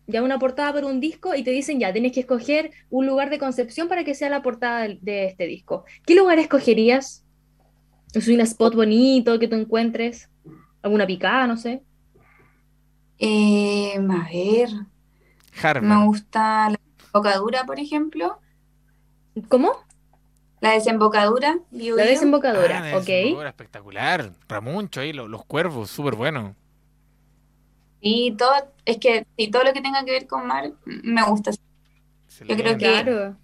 ya 0.07 0.23
una 0.23 0.39
portada 0.39 0.73
para 0.73 0.87
un 0.87 1.01
disco 1.01 1.35
y 1.35 1.45
te 1.45 1.51
dicen 1.53 1.81
ya, 1.81 1.93
tienes 1.93 2.13
que 2.13 2.21
escoger 2.21 2.73
un 2.91 3.07
lugar 3.07 3.31
de 3.31 3.39
Concepción 3.39 3.89
para 3.89 4.05
que 4.05 4.15
sea 4.15 4.31
la 4.31 4.43
portada 4.43 4.83
del- 4.83 4.99
de, 5.03 5.27
este 5.27 5.47
disco. 5.47 5.85
¿Qué 6.07 6.15
lugar 6.17 6.39
escogerías? 6.41 7.25
¿Es 8.15 8.29
un 8.29 8.41
spot 8.41 8.75
bonito 8.75 9.39
que 9.39 9.49
tú 9.49 9.57
encuentres? 9.57 10.31
¿Alguna 10.83 11.07
picada, 11.07 11.47
no 11.47 11.57
sé? 11.57 11.83
Eh, 13.19 13.95
a 13.99 14.29
ver, 14.31 14.69
Harvard. 15.63 15.85
me 15.85 16.05
gusta 16.07 16.71
la 16.71 16.79
desembocadura, 16.97 17.65
por 17.67 17.79
ejemplo. 17.81 18.41
¿Cómo? 19.49 19.73
La 20.61 20.73
desembocadura, 20.73 21.59
Biu 21.71 21.97
La 21.97 22.05
desembocadura, 22.05 22.79
Ah, 22.79 22.97
ok. 22.99 23.05
desembocadura, 23.07 23.49
espectacular. 23.51 24.33
Ramuncho 24.49 25.01
ahí, 25.01 25.13
lo- 25.13 25.29
los, 25.29 25.45
cuervos, 25.45 25.91
súper 25.91 26.15
bueno. 26.17 26.57
Y 28.01 28.33
todo, 28.37 28.53
es 28.85 28.99
que 28.99 29.27
sí, 29.37 29.51
todo 29.51 29.65
lo 29.65 29.73
que 29.73 29.81
tenga 29.81 30.05
que 30.05 30.13
ver 30.13 30.27
con 30.27 30.47
mar 30.47 30.73
me 30.85 31.23
gusta. 31.25 31.51
creo 31.53 32.73
Excelente, 32.73 32.79
que- 32.79 33.03
Claro. 33.03 33.37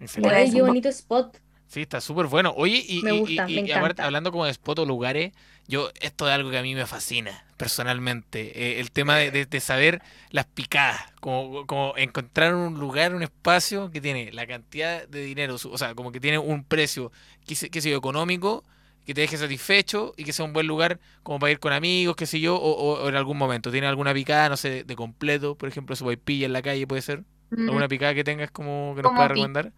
excelente. 0.00 0.50
Qué 0.52 0.62
bonito 0.62 0.88
spot. 0.88 1.36
Sí, 1.66 1.82
está 1.82 2.00
súper 2.02 2.26
bueno. 2.26 2.52
Oye, 2.56 2.84
y, 2.86 3.02
Me 3.02 3.14
y- 3.14 3.18
gusta, 3.20 3.32
y- 3.50 3.54
me 3.62 3.68
y 3.68 3.72
aparte, 3.72 3.92
encanta. 3.92 4.04
hablando 4.04 4.30
como 4.30 4.44
de 4.44 4.50
spot 4.50 4.80
o 4.80 4.84
lugares, 4.86 5.32
yo, 5.68 5.88
esto 6.00 6.26
es 6.28 6.34
algo 6.34 6.50
que 6.50 6.58
a 6.58 6.62
mí 6.62 6.74
me 6.74 6.86
fascina, 6.86 7.44
personalmente. 7.62 8.52
Eh, 8.76 8.80
el 8.80 8.90
tema 8.90 9.16
de, 9.16 9.30
de- 9.30 9.46
de 9.46 9.60
saber 9.60 10.02
las 10.30 10.46
picadas, 10.46 11.00
como, 11.20 11.66
como 11.66 11.94
encontrar 11.96 12.54
un 12.54 12.78
lugar, 12.78 13.14
un 13.14 13.22
espacio 13.22 13.90
que 13.90 14.00
tiene 14.00 14.32
la 14.32 14.46
cantidad 14.46 15.06
de 15.08 15.22
dinero, 15.22 15.54
o 15.54 15.78
sea, 15.78 15.94
como 15.94 16.10
que 16.12 16.20
tiene 16.20 16.38
un 16.38 16.64
precio, 16.64 17.12
qué 17.46 17.54
sé, 17.54 17.70
yo, 17.90 17.96
económico, 17.96 18.64
que 19.06 19.14
te 19.14 19.20
deje 19.22 19.36
satisfecho 19.36 20.12
y 20.16 20.24
que 20.24 20.32
sea 20.32 20.44
un 20.44 20.52
buen 20.52 20.66
lugar 20.66 20.98
como 21.22 21.38
para 21.38 21.52
ir 21.52 21.58
con 21.60 21.72
amigos, 21.72 22.16
qué 22.16 22.26
sé 22.26 22.40
yo, 22.40 22.56
o, 22.56 22.72
o- 22.72 23.04
o 23.04 23.08
en 23.08 23.14
algún 23.16 23.38
momento. 23.38 23.70
¿Tiene 23.70 23.86
alguna 23.86 24.12
picada, 24.14 24.48
no 24.48 24.56
sé, 24.56 24.70
de, 24.70 24.84
de 24.84 24.96
completo, 24.96 25.56
por 25.56 25.68
ejemplo, 25.68 25.94
su 25.96 26.06
pilla 26.24 26.46
en 26.46 26.52
la 26.52 26.62
calle 26.62 26.86
puede 26.86 27.02
ser? 27.02 27.24
¿Alguna 27.64 27.86
picada 27.88 28.14
que 28.14 28.24
tengas 28.24 28.50
como 28.50 28.94
que 28.96 29.02
nos 29.02 29.12
pueda 29.12 29.28
recomendar? 29.28 29.72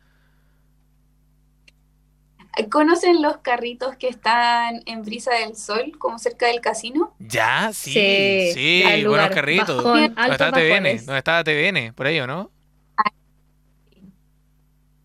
¿Conocen 2.70 3.20
los 3.22 3.38
carritos 3.38 3.96
que 3.96 4.08
están 4.08 4.82
en 4.86 5.02
Brisa 5.02 5.32
del 5.34 5.56
Sol, 5.56 5.92
como 5.98 6.18
cerca 6.18 6.46
del 6.46 6.60
casino? 6.60 7.14
Ya, 7.18 7.72
sí, 7.72 7.92
Sí, 7.92 8.50
sí, 8.54 8.82
buenos 8.82 9.02
lugar, 9.02 9.30
carritos. 9.30 9.82
bajón, 9.82 10.14
¿Dónde 10.14 10.32
estaba 10.32 10.52
TVN? 10.52 10.96
¿Dónde 11.06 11.18
estaba 11.18 11.44
TVN? 11.44 11.92
Por 11.94 12.06
ahí, 12.06 12.20
¿o 12.20 12.26
no? 12.26 12.50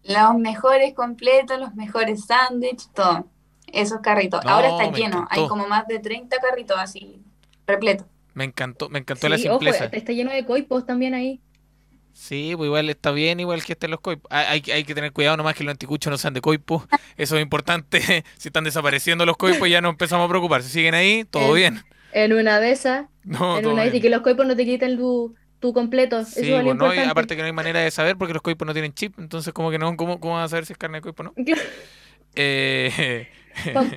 Los 0.04 0.36
mejores 0.38 0.94
completos, 0.94 1.60
los 1.60 1.76
mejores 1.76 2.26
sándwiches, 2.26 2.90
todo. 2.94 3.28
Esos 3.68 4.00
carritos. 4.02 4.44
No, 4.44 4.52
Ahora 4.52 4.70
está 4.70 4.92
lleno. 4.92 5.28
Hay 5.30 5.48
como 5.48 5.68
más 5.68 5.86
de 5.88 6.00
30 6.00 6.38
carritos 6.40 6.78
así, 6.80 7.22
repletos. 7.68 8.08
Me 8.34 8.46
encantó, 8.46 8.90
me 8.90 9.00
encantó 9.00 9.30
la 9.30 9.38
Sí, 9.38 9.48
ojo, 9.48 9.60
simpleza. 9.60 9.86
está 9.86 10.12
lleno 10.14 10.32
de 10.32 10.46
coipos 10.46 10.86
también 10.86 11.14
ahí. 11.14 11.42
Sí, 12.14 12.54
pues 12.56 12.68
igual 12.68 12.90
está 12.90 13.12
bien, 13.12 13.40
igual 13.40 13.64
que 13.64 13.74
estén 13.74 13.92
los 13.92 14.02
coipos. 14.02 14.30
Hay, 14.32 14.62
que 14.62 14.94
tener 14.94 15.12
cuidado 15.14 15.38
nomás 15.38 15.56
que 15.56 15.64
los 15.64 15.72
anticuchos 15.72 16.12
no 16.12 16.18
sean 16.18 16.34
de 16.34 16.42
coipo. 16.42 16.86
Eso 17.18 17.38
es 17.38 17.42
importante. 17.42 18.02
si 18.38 18.50
están 18.50 18.64
desapareciendo 18.64 19.26
los 19.26 19.38
coipos 19.38 19.70
ya 19.70 19.82
no 19.82 19.90
empezamos 19.90 20.26
a 20.26 20.30
preocupar. 20.30 20.64
Si 20.64 20.70
siguen 20.70 20.96
ahí, 20.96 21.26
todo 21.26 21.54
bien. 21.54 21.84
En 22.12 22.34
una 22.34 22.60
de 22.60 22.72
esas, 22.72 23.08
No, 23.24 23.58
en 23.58 23.68
una 23.68 23.86
y 23.86 24.02
que 24.02 24.10
los 24.10 24.22
coipos 24.22 24.46
no 24.46 24.56
te 24.56 24.66
quiten 24.66 24.98
tu, 24.98 25.36
tu 25.60 25.74
completo. 25.74 26.24
Sí, 26.26 26.42
Eso 26.42 26.58
es 26.58 26.64
lo 26.66 26.76
pues, 26.76 26.78
no, 26.78 26.94
y 26.94 27.00
aparte 27.00 27.36
que 27.36 27.42
no 27.42 27.46
hay 27.46 27.54
manera 27.54 27.80
de 27.80 27.92
saber 27.92 28.18
porque 28.18 28.34
los 28.34 28.42
coipos 28.42 28.66
no 28.66 28.74
tienen 28.74 28.94
chip, 28.94 29.18
entonces 29.20 29.54
como 29.54 29.70
que 29.72 29.78
no, 29.78 29.96
¿cómo, 29.96 30.20
cómo 30.20 30.36
van 30.36 30.44
a 30.44 30.50
saber 30.50 30.66
si 30.66 30.74
es 30.74 30.80
carne 30.80 30.98
de 30.98 31.02
coipo 31.02 31.24
o 31.24 31.26
no? 31.26 31.34
Eh, 32.36 33.28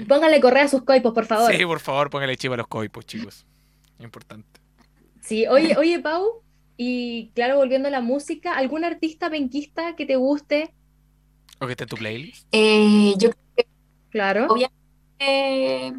Pónganle 0.09 0.41
correa 0.41 0.65
a 0.65 0.69
sus 0.69 0.83
coipos, 0.83 1.13
por 1.13 1.27
favor. 1.27 1.55
sí, 1.55 1.65
por 1.65 1.81
favor, 1.81 2.11
póngale 2.11 2.37
chip 2.37 2.53
a 2.53 2.57
los 2.57 2.67
coipos, 2.67 3.07
chicos. 3.07 3.47
Importante. 3.99 4.61
Sí, 5.21 5.47
oye, 5.47 5.77
oye, 5.77 6.01
Pau, 6.01 6.43
y 6.77 7.31
claro, 7.35 7.57
volviendo 7.57 7.89
a 7.89 7.91
la 7.91 8.01
música, 8.01 8.55
¿algún 8.57 8.85
artista 8.85 9.31
penquista 9.31 9.95
que 9.97 10.07
te 10.07 10.17
guste? 10.17 10.73
O 11.61 11.67
que 11.67 11.73
esté 11.73 11.85
en 11.85 11.89
tu 11.89 11.97
playlist. 11.97 12.47
Eh, 12.53 13.15
yo 13.19 13.31
Claro. 14.11 14.47
Obviamente. 14.49 14.77
eh, 15.21 15.93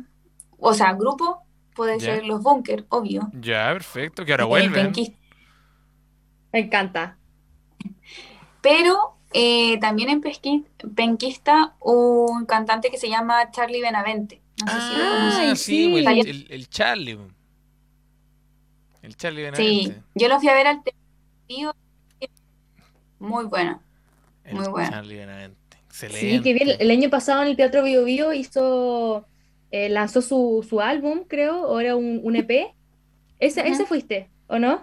o 0.59 0.73
sea, 0.73 0.93
grupo 0.93 1.43
puede 1.75 1.97
Ya. 1.99 2.15
ser 2.15 2.25
los 2.25 2.41
Bunker, 2.43 2.85
obvio. 2.89 3.31
Ya, 3.33 3.69
perfecto, 3.73 4.23
que 4.25 4.31
ahora 4.33 4.43
Eh, 4.43 4.47
vuelven. 4.47 4.73
penquista. 4.85 5.17
Me 6.51 6.59
encanta. 6.59 7.17
Pero 8.61 9.17
eh, 9.33 9.79
también 9.79 10.09
en 10.09 10.21
pesqui- 10.21 10.65
penquista 10.95 11.75
un 11.79 12.45
cantante 12.45 12.91
que 12.91 12.97
se 12.97 13.09
llama 13.09 13.49
Charlie 13.51 13.81
Benavente. 13.81 14.41
No 14.63 14.71
sé 14.71 14.79
si 14.79 14.95
lo 14.95 15.03
Ah, 15.03 15.31
pues, 15.47 15.59
sí. 15.59 15.95
el, 15.95 16.07
el, 16.07 16.47
el 16.51 16.69
Charlie. 16.69 17.17
El 19.03 19.15
Charlie 19.15 19.43
Sí, 19.53 19.91
Benavente. 19.91 20.03
yo 20.15 20.27
lo 20.27 20.39
fui 20.39 20.49
a 20.49 20.55
ver 20.55 20.67
al 20.67 20.81
tío. 21.47 21.75
Muy 23.19 23.45
bueno. 23.45 23.81
El 24.43 24.55
muy 24.55 24.67
bueno. 24.67 24.89
Charlie 24.89 25.17
Benavente. 25.17 25.77
Sí, 26.09 26.39
Excelente. 26.39 26.41
que 26.41 26.53
bien. 26.53 26.69
El 26.79 26.91
año 26.91 27.09
pasado 27.09 27.43
en 27.43 27.49
el 27.49 27.55
Teatro 27.57 27.83
Bio 27.83 28.03
Bio 28.05 28.33
hizo, 28.33 29.29
eh, 29.71 29.89
lanzó 29.89 30.21
su, 30.21 30.65
su 30.67 30.81
álbum, 30.81 31.25
creo, 31.27 31.61
o 31.63 31.79
era 31.79 31.95
un, 31.95 32.21
un 32.23 32.35
EP. 32.35 32.75
Ese, 33.39 33.67
ese 33.67 33.85
fuiste, 33.85 34.31
¿o 34.47 34.59
no? 34.59 34.81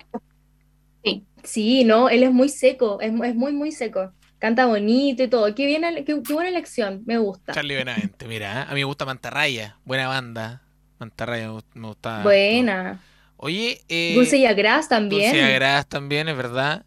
Sí. 1.05 1.27
Sí, 1.43 1.85
no, 1.85 2.09
él 2.11 2.23
es 2.23 2.33
muy 2.33 2.49
seco, 2.49 3.01
es, 3.01 3.13
es 3.25 3.35
muy, 3.35 3.53
muy 3.53 3.73
seco. 3.73 4.13
Canta 4.39 4.67
bonito 4.67 5.23
y 5.23 5.29
todo. 5.29 5.55
Qué 5.55 5.67
bien, 5.67 5.83
qué, 6.07 6.23
qué 6.23 6.33
buena 6.35 6.49
elección, 6.51 7.03
me 7.07 7.19
gusta. 7.19 7.53
Charlie 7.53 7.77
Benavente, 7.77 8.27
mira, 8.27 8.63
¿eh? 8.63 8.65
a 8.69 8.75
mí 8.75 8.81
me 8.81 8.85
gusta 8.85 9.05
Mantarraya, 9.07 9.79
buena 9.85 10.09
banda. 10.09 10.63
Mantarraya 10.99 11.51
me 11.53 11.61
me 11.75 11.89
gusta. 11.89 12.23
Buena. 12.23 13.01
Oye, 13.43 13.81
eh, 13.89 14.15
Dulce 14.17 14.37
y 14.37 14.47
Agras 14.47 14.89
también. 14.89 15.33
Dulce 15.33 15.43
Agras 15.43 15.87
también, 15.89 16.29
es 16.29 16.37
verdad. 16.37 16.85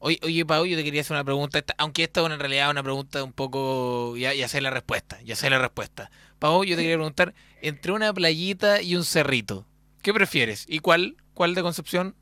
Oye, 0.00 0.20
oye, 0.22 0.46
Pau, 0.46 0.64
yo 0.66 0.76
te 0.76 0.84
quería 0.84 1.00
hacer 1.00 1.16
una 1.16 1.24
pregunta, 1.24 1.58
esta- 1.58 1.74
aunque 1.78 2.04
esta 2.04 2.20
es 2.24 2.30
en 2.30 2.38
realidad 2.38 2.70
una 2.70 2.82
pregunta 2.82 3.24
un 3.24 3.32
poco, 3.32 4.16
ya, 4.16 4.34
ya 4.34 4.48
sé 4.48 4.60
la 4.60 4.70
respuesta, 4.70 5.18
ya 5.22 5.34
sé 5.34 5.50
la 5.50 5.58
respuesta. 5.58 6.10
Pau, 6.38 6.62
yo 6.64 6.76
te 6.76 6.82
quería 6.82 6.96
preguntar, 6.96 7.34
entre 7.62 7.92
una 7.92 8.12
playita 8.12 8.82
y 8.82 8.96
un 8.96 9.04
cerrito, 9.04 9.66
¿qué 10.02 10.12
prefieres? 10.14 10.66
¿Y 10.68 10.80
cuál? 10.80 11.16
¿Cuál 11.34 11.54
de 11.54 11.62
Concepción? 11.62 12.14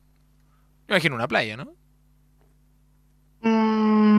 Me 0.87 0.95
imagino 0.95 1.15
una 1.15 1.27
playa, 1.27 1.57
¿no? 1.57 1.73
Mm, 3.41 4.17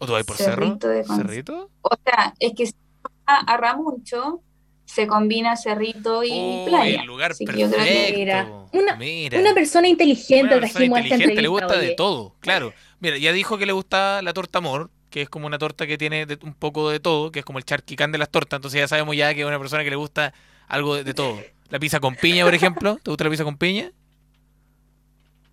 ¿O 0.00 0.06
tú 0.06 0.12
vas 0.12 0.24
por 0.24 0.36
cerro? 0.36 0.66
Cerrito 0.66 0.88
de 0.88 1.04
Conce- 1.04 1.16
¿Cerrito? 1.22 1.70
O 1.82 1.90
sea, 2.04 2.34
es 2.38 2.52
que 2.54 2.66
si 2.66 2.74
a, 3.26 3.40
a 3.40 3.56
Ramucho 3.56 4.42
se 4.88 5.06
combina 5.06 5.54
cerrito 5.54 6.24
y 6.24 6.30
Oh, 6.32 6.64
playa. 6.66 7.00
el 7.02 7.06
lugar 7.06 7.32
Así 7.32 7.44
que 7.44 7.52
yo 7.58 7.68
creo 7.70 7.84
que- 7.84 7.90
perfecto. 7.90 8.18
Mira, 8.18 8.48
una- 8.72 8.96
Mira. 8.96 9.38
Una 9.38 9.52
persona 9.52 9.86
inteligente 9.86 10.44
Una 10.54 10.60
persona 10.60 10.72
trajimos 10.72 10.96
a 10.98 11.00
esta 11.02 11.14
inteligente, 11.16 11.42
le 11.42 11.48
gusta 11.48 11.76
de 11.78 11.94
todo, 11.94 12.34
claro. 12.40 12.72
Mira, 12.98 13.18
ya 13.18 13.32
dijo 13.34 13.58
que 13.58 13.66
le 13.66 13.72
gusta 13.72 14.22
la 14.22 14.32
torta 14.32 14.58
amor, 14.58 14.90
que 15.10 15.20
es 15.22 15.28
como 15.28 15.46
una 15.46 15.58
torta 15.58 15.86
que 15.86 15.98
tiene 15.98 16.24
de- 16.24 16.38
un 16.42 16.54
poco 16.54 16.88
de 16.88 17.00
todo, 17.00 17.30
que 17.30 17.40
es 17.40 17.44
como 17.44 17.58
el 17.58 17.66
charquicán 17.66 18.12
de 18.12 18.18
las 18.18 18.30
tortas, 18.30 18.56
entonces 18.58 18.80
ya 18.80 18.88
sabemos 18.88 19.14
ya 19.14 19.34
que 19.34 19.42
es 19.42 19.46
una 19.46 19.58
persona 19.58 19.84
que 19.84 19.90
le 19.90 19.96
gusta 19.96 20.32
algo 20.68 20.94
de, 20.96 21.04
de 21.04 21.12
todo. 21.12 21.38
La 21.68 21.78
pizza 21.78 22.00
con 22.00 22.14
piña, 22.14 22.44
por 22.46 22.54
ejemplo, 22.54 22.98
¿te 23.02 23.10
gusta 23.10 23.24
la 23.24 23.30
pizza 23.30 23.44
con 23.44 23.58
piña? 23.58 23.92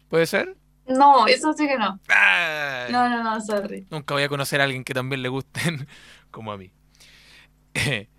¿Puede 0.09 0.25
ser? 0.27 0.55
No, 0.87 1.27
eso 1.27 1.51
sí 1.53 1.67
que 1.67 1.77
no. 1.77 1.99
Ay, 2.07 2.89
No, 2.91 3.09
no, 3.09 3.21
no, 3.21 3.41
sorry. 3.41 3.85
Nunca 3.89 4.13
voy 4.13 4.23
a 4.23 4.29
conocer 4.29 4.61
a 4.61 4.63
alguien 4.63 4.83
que 4.85 4.93
también 4.93 5.21
le 5.21 5.27
gusten 5.29 5.87
como 6.31 6.51
a 6.53 6.57
mí. 6.57 6.71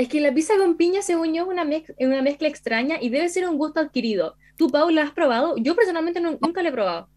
Es 0.00 0.08
que 0.08 0.20
la 0.20 0.32
pizza 0.32 0.54
con 0.56 0.76
piña, 0.76 1.02
según 1.02 1.34
yo, 1.34 1.42
es 1.42 1.48
una, 1.48 1.64
mez- 1.64 1.94
es 1.98 2.06
una 2.06 2.22
mezcla 2.22 2.48
extraña 2.48 2.96
y 3.00 3.10
debe 3.10 3.28
ser 3.28 3.46
un 3.48 3.58
gusto 3.58 3.80
adquirido. 3.80 4.34
¿Tú, 4.56 4.68
Pau, 4.70 4.88
la 4.90 5.02
has 5.02 5.10
probado? 5.10 5.56
Yo 5.58 5.76
personalmente 5.76 6.20
nu- 6.20 6.38
nunca 6.40 6.62
la 6.62 6.70
he 6.70 6.72
probado. 6.72 7.08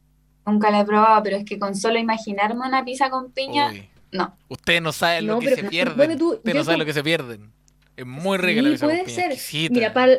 Nunca 0.45 0.69
la 0.69 0.81
he 0.81 0.85
probado, 0.85 1.23
pero 1.23 1.37
es 1.37 1.45
que 1.45 1.57
con 1.57 1.75
solo 1.75 1.97
imaginarme 1.97 2.67
una 2.67 2.83
pizza 2.83 3.09
con 3.09 3.31
piña, 3.31 3.69
Uy, 3.71 3.87
no. 4.11 4.35
ustedes 4.49 4.81
no 4.81 4.91
saben 4.91 5.27
lo 5.27 5.35
No, 5.35 5.39
que 5.39 5.45
pero 5.49 5.61
se 5.61 5.69
pierden. 5.69 6.17
tú, 6.17 6.33
Ustedes 6.33 6.55
no 6.55 6.63
saben 6.65 6.79
lo 6.79 6.85
que 6.85 6.93
se 6.93 7.03
pierden. 7.03 7.53
Es 7.95 8.05
muy 8.05 8.37
rica 8.37 8.61
la 8.61 8.69
pizza 8.71 8.85
con 8.87 8.95
puede 8.97 9.09
ser. 9.09 9.71
Mira, 9.71 9.93
para 9.93 10.17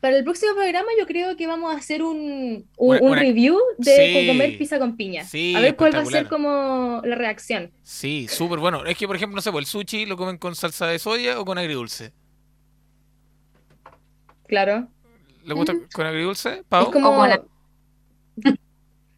para 0.00 0.16
el 0.16 0.24
próximo 0.24 0.54
programa 0.54 0.88
yo 0.98 1.06
creo 1.06 1.36
que 1.36 1.46
vamos 1.46 1.74
a 1.74 1.76
hacer 1.78 2.02
un, 2.02 2.66
un, 2.76 2.96
Una- 2.96 3.00
un 3.00 3.10
una- 3.12 3.20
review 3.20 3.58
de 3.78 4.22
Sí. 4.22 4.26
comer 4.26 4.56
pizza 4.58 4.78
con 4.78 4.96
piña. 4.96 5.24
Sí, 5.24 5.54
a 5.54 5.60
ver 5.60 5.76
cuál 5.76 5.94
va 5.94 6.00
a 6.00 6.06
ser 6.06 6.26
como 6.28 7.02
la 7.04 7.14
reacción. 7.16 7.70
Sí, 7.82 8.26
súper 8.28 8.58
bueno. 8.58 8.84
Es 8.86 8.96
que, 8.96 9.06
por 9.06 9.16
ejemplo, 9.16 9.36
no 9.36 9.42
sé, 9.42 9.52
pues 9.52 9.64
el 9.64 9.66
sushi 9.66 10.06
lo 10.06 10.16
comen 10.16 10.38
con 10.38 10.54
salsa 10.54 10.86
de 10.86 10.98
soya 10.98 11.38
o 11.38 11.44
con 11.44 11.58
agridulce. 11.58 12.12
Claro. 14.46 14.88
¿Le 15.44 15.54
gusta 15.54 15.72
Mm. 15.74 15.88
con 15.92 16.06
agridulce, 16.06 16.52
Es 16.54 16.64
Pau? 16.68 16.90
como... 16.90 17.10
O 17.10 17.16
con 17.16 17.28
la- 17.28 17.42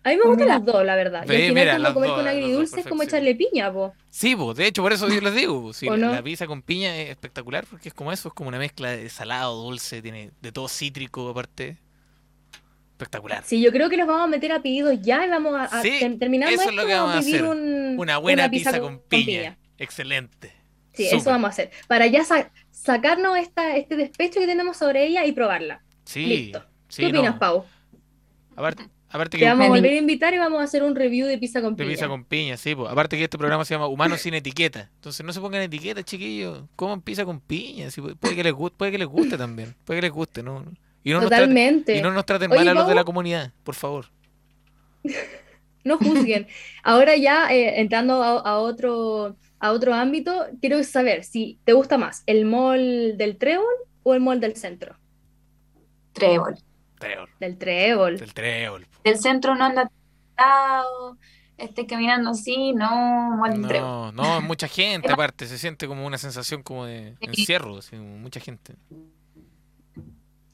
A 0.04 0.10
mí 0.10 0.16
me 0.16 0.24
gustan 0.24 0.48
las 0.48 0.64
dos, 0.64 0.84
la 0.84 0.96
verdad. 0.96 1.24
Y 1.24 1.28
Ve, 1.28 1.34
al 1.36 1.42
final 1.42 1.54
mira, 1.64 1.78
las 1.78 1.92
comer 1.92 2.08
dos, 2.10 2.18
con 2.18 2.28
agridulce 2.28 2.80
es 2.80 2.86
como 2.86 3.02
echarle 3.04 3.34
piña, 3.36 3.72
po. 3.72 3.94
Sí, 4.10 4.34
pues, 4.34 4.56
de 4.56 4.66
hecho, 4.66 4.82
por 4.82 4.92
eso 4.92 5.08
yo 5.08 5.20
les 5.20 5.34
digo, 5.34 5.72
sí, 5.72 5.86
¿O 5.88 5.96
la, 5.96 6.06
no? 6.08 6.12
la 6.12 6.22
pizza 6.22 6.46
con 6.48 6.60
piña 6.62 6.96
es 6.96 7.10
espectacular 7.10 7.64
porque 7.70 7.88
es 7.88 7.94
como 7.94 8.10
eso, 8.12 8.28
es 8.28 8.34
como 8.34 8.48
una 8.48 8.58
mezcla 8.58 8.90
de 8.90 9.08
salado, 9.08 9.62
dulce, 9.62 10.02
tiene 10.02 10.32
de 10.40 10.50
todo 10.52 10.68
cítrico 10.68 11.28
aparte. 11.28 11.78
Espectacular. 12.92 13.42
Sí, 13.44 13.60
yo 13.60 13.72
creo 13.72 13.88
que 13.90 13.96
nos 13.96 14.06
vamos 14.06 14.24
a 14.24 14.26
meter 14.28 14.52
a 14.52 14.62
pedidos 14.62 15.00
ya 15.02 15.26
y 15.26 15.30
vamos 15.30 15.54
a, 15.54 15.64
a- 15.64 15.82
Sí, 15.82 15.96
ter- 16.00 16.18
terminando 16.18 16.54
eso 16.54 16.70
es 16.70 16.76
lo 16.76 16.86
que 16.86 16.94
vamos 16.94 17.14
a 17.14 17.18
hacer. 17.18 17.42
un- 17.44 17.96
Una 17.98 18.18
buena 18.18 18.48
pizza, 18.50 18.70
con- 18.72 18.80
con, 18.80 18.96
con 18.98 19.08
piña. 19.08 19.58
Excelente. 19.78 20.52
Sí, 20.92 21.08
eso 21.10 21.30
vamos 21.30 21.46
a 21.48 21.50
hacer. 21.50 21.70
Para 21.88 22.06
ya 22.06 22.24
sa- 22.24 22.50
sacarnos 22.70 23.38
esta, 23.38 23.76
este 23.76 23.96
despecho 23.96 24.38
que 24.40 24.46
tenemos 24.46 24.76
sobre 24.76 25.06
ella 25.06 25.24
y 25.24 25.32
probarla. 25.32 25.82
Sí, 26.04 26.26
Listo. 26.26 26.64
sí, 26.88 27.02
¿Qué 27.02 27.08
opinas, 27.08 27.34
no. 27.34 27.38
Pau? 27.40 27.64
Aparte, 28.54 28.88
aparte 29.12 29.38
que 29.38 29.44
vamos 29.44 29.66
a 29.66 29.68
volver 29.68 29.92
a 29.92 29.96
invitar 29.96 30.34
y 30.34 30.38
vamos 30.38 30.60
a 30.60 30.64
hacer 30.64 30.82
un 30.82 30.94
review 30.96 31.26
de 31.26 31.38
pizza 31.38 31.60
con 31.62 31.76
de 31.76 31.84
piña. 31.84 31.90
pizza 31.94 32.08
con 32.08 32.24
piña, 32.24 32.56
sí, 32.56 32.74
pues. 32.74 32.90
Aparte 32.90 33.16
que 33.16 33.24
este 33.24 33.38
programa 33.38 33.64
se 33.64 33.74
llama 33.74 33.86
Humanos 33.88 34.20
sin 34.20 34.34
etiqueta. 34.34 34.90
Entonces 34.96 35.24
no 35.24 35.32
se 35.32 35.40
pongan 35.40 35.62
etiquetas, 35.62 36.04
chiquillos. 36.04 36.64
Coman 36.76 37.00
pizza 37.02 37.24
con 37.24 37.40
piña. 37.40 37.90
sí, 37.90 38.00
puede- 38.00 38.34
que 38.36 38.42
les 38.44 38.52
guste, 38.52 38.76
puede 38.76 38.92
que 38.92 38.98
les 38.98 39.08
guste 39.08 39.36
también. 39.38 39.74
Puede 39.84 39.98
que 40.00 40.06
les 40.06 40.12
guste, 40.12 40.42
¿no? 40.42 40.64
Y 41.04 41.10
no 41.10 41.20
nos 41.20 41.28
traten, 41.30 41.48
Totalmente. 41.50 41.96
y 41.98 42.02
no 42.02 42.12
nos 42.12 42.24
traten 42.26 42.50
Oye, 42.50 42.58
mal 42.60 42.68
a 42.68 42.74
los 42.74 42.88
de 42.88 42.94
la 42.94 43.04
comunidad, 43.04 43.52
por 43.64 43.74
favor. 43.74 44.06
No 45.84 45.98
juzguen. 45.98 46.46
Ahora 46.84 47.16
ya 47.16 47.52
eh, 47.52 47.80
entrando 47.80 48.22
a, 48.22 48.38
a 48.38 48.58
otro, 48.58 49.36
a 49.58 49.72
otro 49.72 49.92
ámbito, 49.94 50.46
quiero 50.60 50.80
saber 50.84 51.24
si 51.24 51.58
te 51.64 51.72
gusta 51.72 51.98
más 51.98 52.22
el 52.26 52.44
mall 52.44 53.16
del 53.18 53.36
Trébol 53.36 53.66
o 54.04 54.14
el 54.14 54.20
mall 54.20 54.38
del 54.38 54.54
centro. 54.54 54.96
Trébol. 56.12 56.54
Trébol, 57.42 57.48
Del 57.48 57.58
Trébol. 57.58 58.18
del 58.18 58.34
trébol. 58.34 58.86
po. 58.86 59.00
Del 59.04 59.18
centro 59.18 59.54
no 59.54 59.64
anda 59.64 59.90
atado, 60.36 61.18
esté 61.58 61.86
caminando 61.86 62.30
así, 62.30 62.72
no, 62.72 63.36
mal 63.36 63.52
trébol. 63.66 63.80
No, 63.80 64.12
no, 64.12 64.38
es 64.38 64.44
mucha 64.44 64.68
gente 64.68 65.12
aparte. 65.12 65.46
Se 65.46 65.58
siente 65.58 65.86
como 65.86 66.06
una 66.06 66.18
sensación 66.18 66.62
como 66.62 66.86
de 66.86 67.14
encierro, 67.20 67.78
así, 67.78 67.96
mucha 67.96 68.40
gente. 68.40 68.74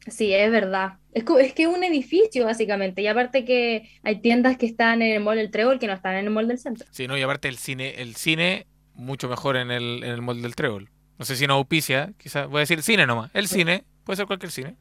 Sí, 0.06 0.32
es 0.32 0.50
verdad. 0.50 0.94
Es 1.12 1.24
que 1.24 1.62
es 1.64 1.68
un 1.68 1.84
edificio, 1.84 2.46
básicamente. 2.46 3.02
Y 3.02 3.06
aparte 3.08 3.44
que 3.44 3.90
hay 4.02 4.20
tiendas 4.20 4.56
que 4.56 4.64
están 4.66 5.02
en 5.02 5.12
el 5.14 5.22
mall 5.22 5.36
del 5.36 5.50
Trébol 5.50 5.78
que 5.78 5.86
no 5.86 5.92
están 5.92 6.14
en 6.14 6.24
el 6.24 6.30
mall 6.30 6.48
del 6.48 6.58
centro. 6.58 6.86
Sí, 6.90 7.06
no, 7.06 7.16
y 7.18 7.22
aparte 7.22 7.48
el 7.48 7.58
cine, 7.58 8.00
el 8.00 8.16
cine 8.16 8.66
mucho 8.94 9.28
mejor 9.28 9.56
en 9.56 9.70
el, 9.70 10.02
en 10.04 10.10
el 10.10 10.22
mall 10.22 10.40
del 10.42 10.54
trébol. 10.56 10.90
No 11.18 11.24
sé 11.24 11.36
si 11.36 11.46
no 11.46 11.54
auspicia, 11.54 12.12
quizás 12.18 12.48
voy 12.48 12.58
a 12.58 12.60
decir 12.60 12.82
cine 12.82 13.06
nomás. 13.06 13.30
El 13.34 13.48
cine, 13.48 13.84
puede 14.04 14.16
ser 14.16 14.26
cualquier 14.26 14.50
cine. 14.50 14.76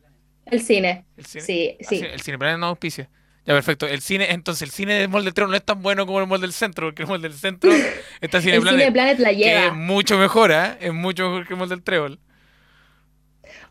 El 0.52 0.62
cine. 0.62 1.06
El 1.16 1.26
cine. 1.26 1.44
Sí, 1.44 1.78
Ah, 1.80 1.86
sí. 1.90 2.02
El 2.04 2.22
cine, 2.22 2.38
pero 2.38 2.58
no 2.58 2.68
auspicia. 2.68 3.10
Ya, 3.46 3.54
perfecto. 3.54 3.88
El 3.88 4.02
cine, 4.02 4.32
entonces, 4.32 4.62
el 4.64 4.72
cine 4.72 4.96
del 4.96 5.08
Mall 5.10 5.24
del 5.24 5.34
no 5.48 5.56
es 5.56 5.64
tan 5.64 5.82
bueno 5.82 6.06
como 6.06 6.20
el 6.20 6.28
Mall 6.28 6.42
del 6.42 6.52
Centro, 6.52 6.88
porque 6.88 7.04
el 7.04 7.08
Mall 7.10 7.22
del 7.22 7.34
Centro 7.34 7.72
está 8.22 8.42
Cine 8.42 8.56
el 8.56 8.62
Planet, 8.62 8.80
Cine 8.82 8.92
Planet 8.92 9.20
la 9.20 9.30
que 9.30 9.36
lleva. 9.36 9.66
es 9.68 9.74
mucho 9.74 10.18
mejor, 10.18 10.52
¿ah? 10.52 10.78
Es 10.82 10.94
mucho 10.94 11.24
mejor 11.30 11.48
que 11.48 11.54
el 11.54 11.60
Mall 11.60 11.70
del 11.70 11.84
Trébol. 11.84 12.20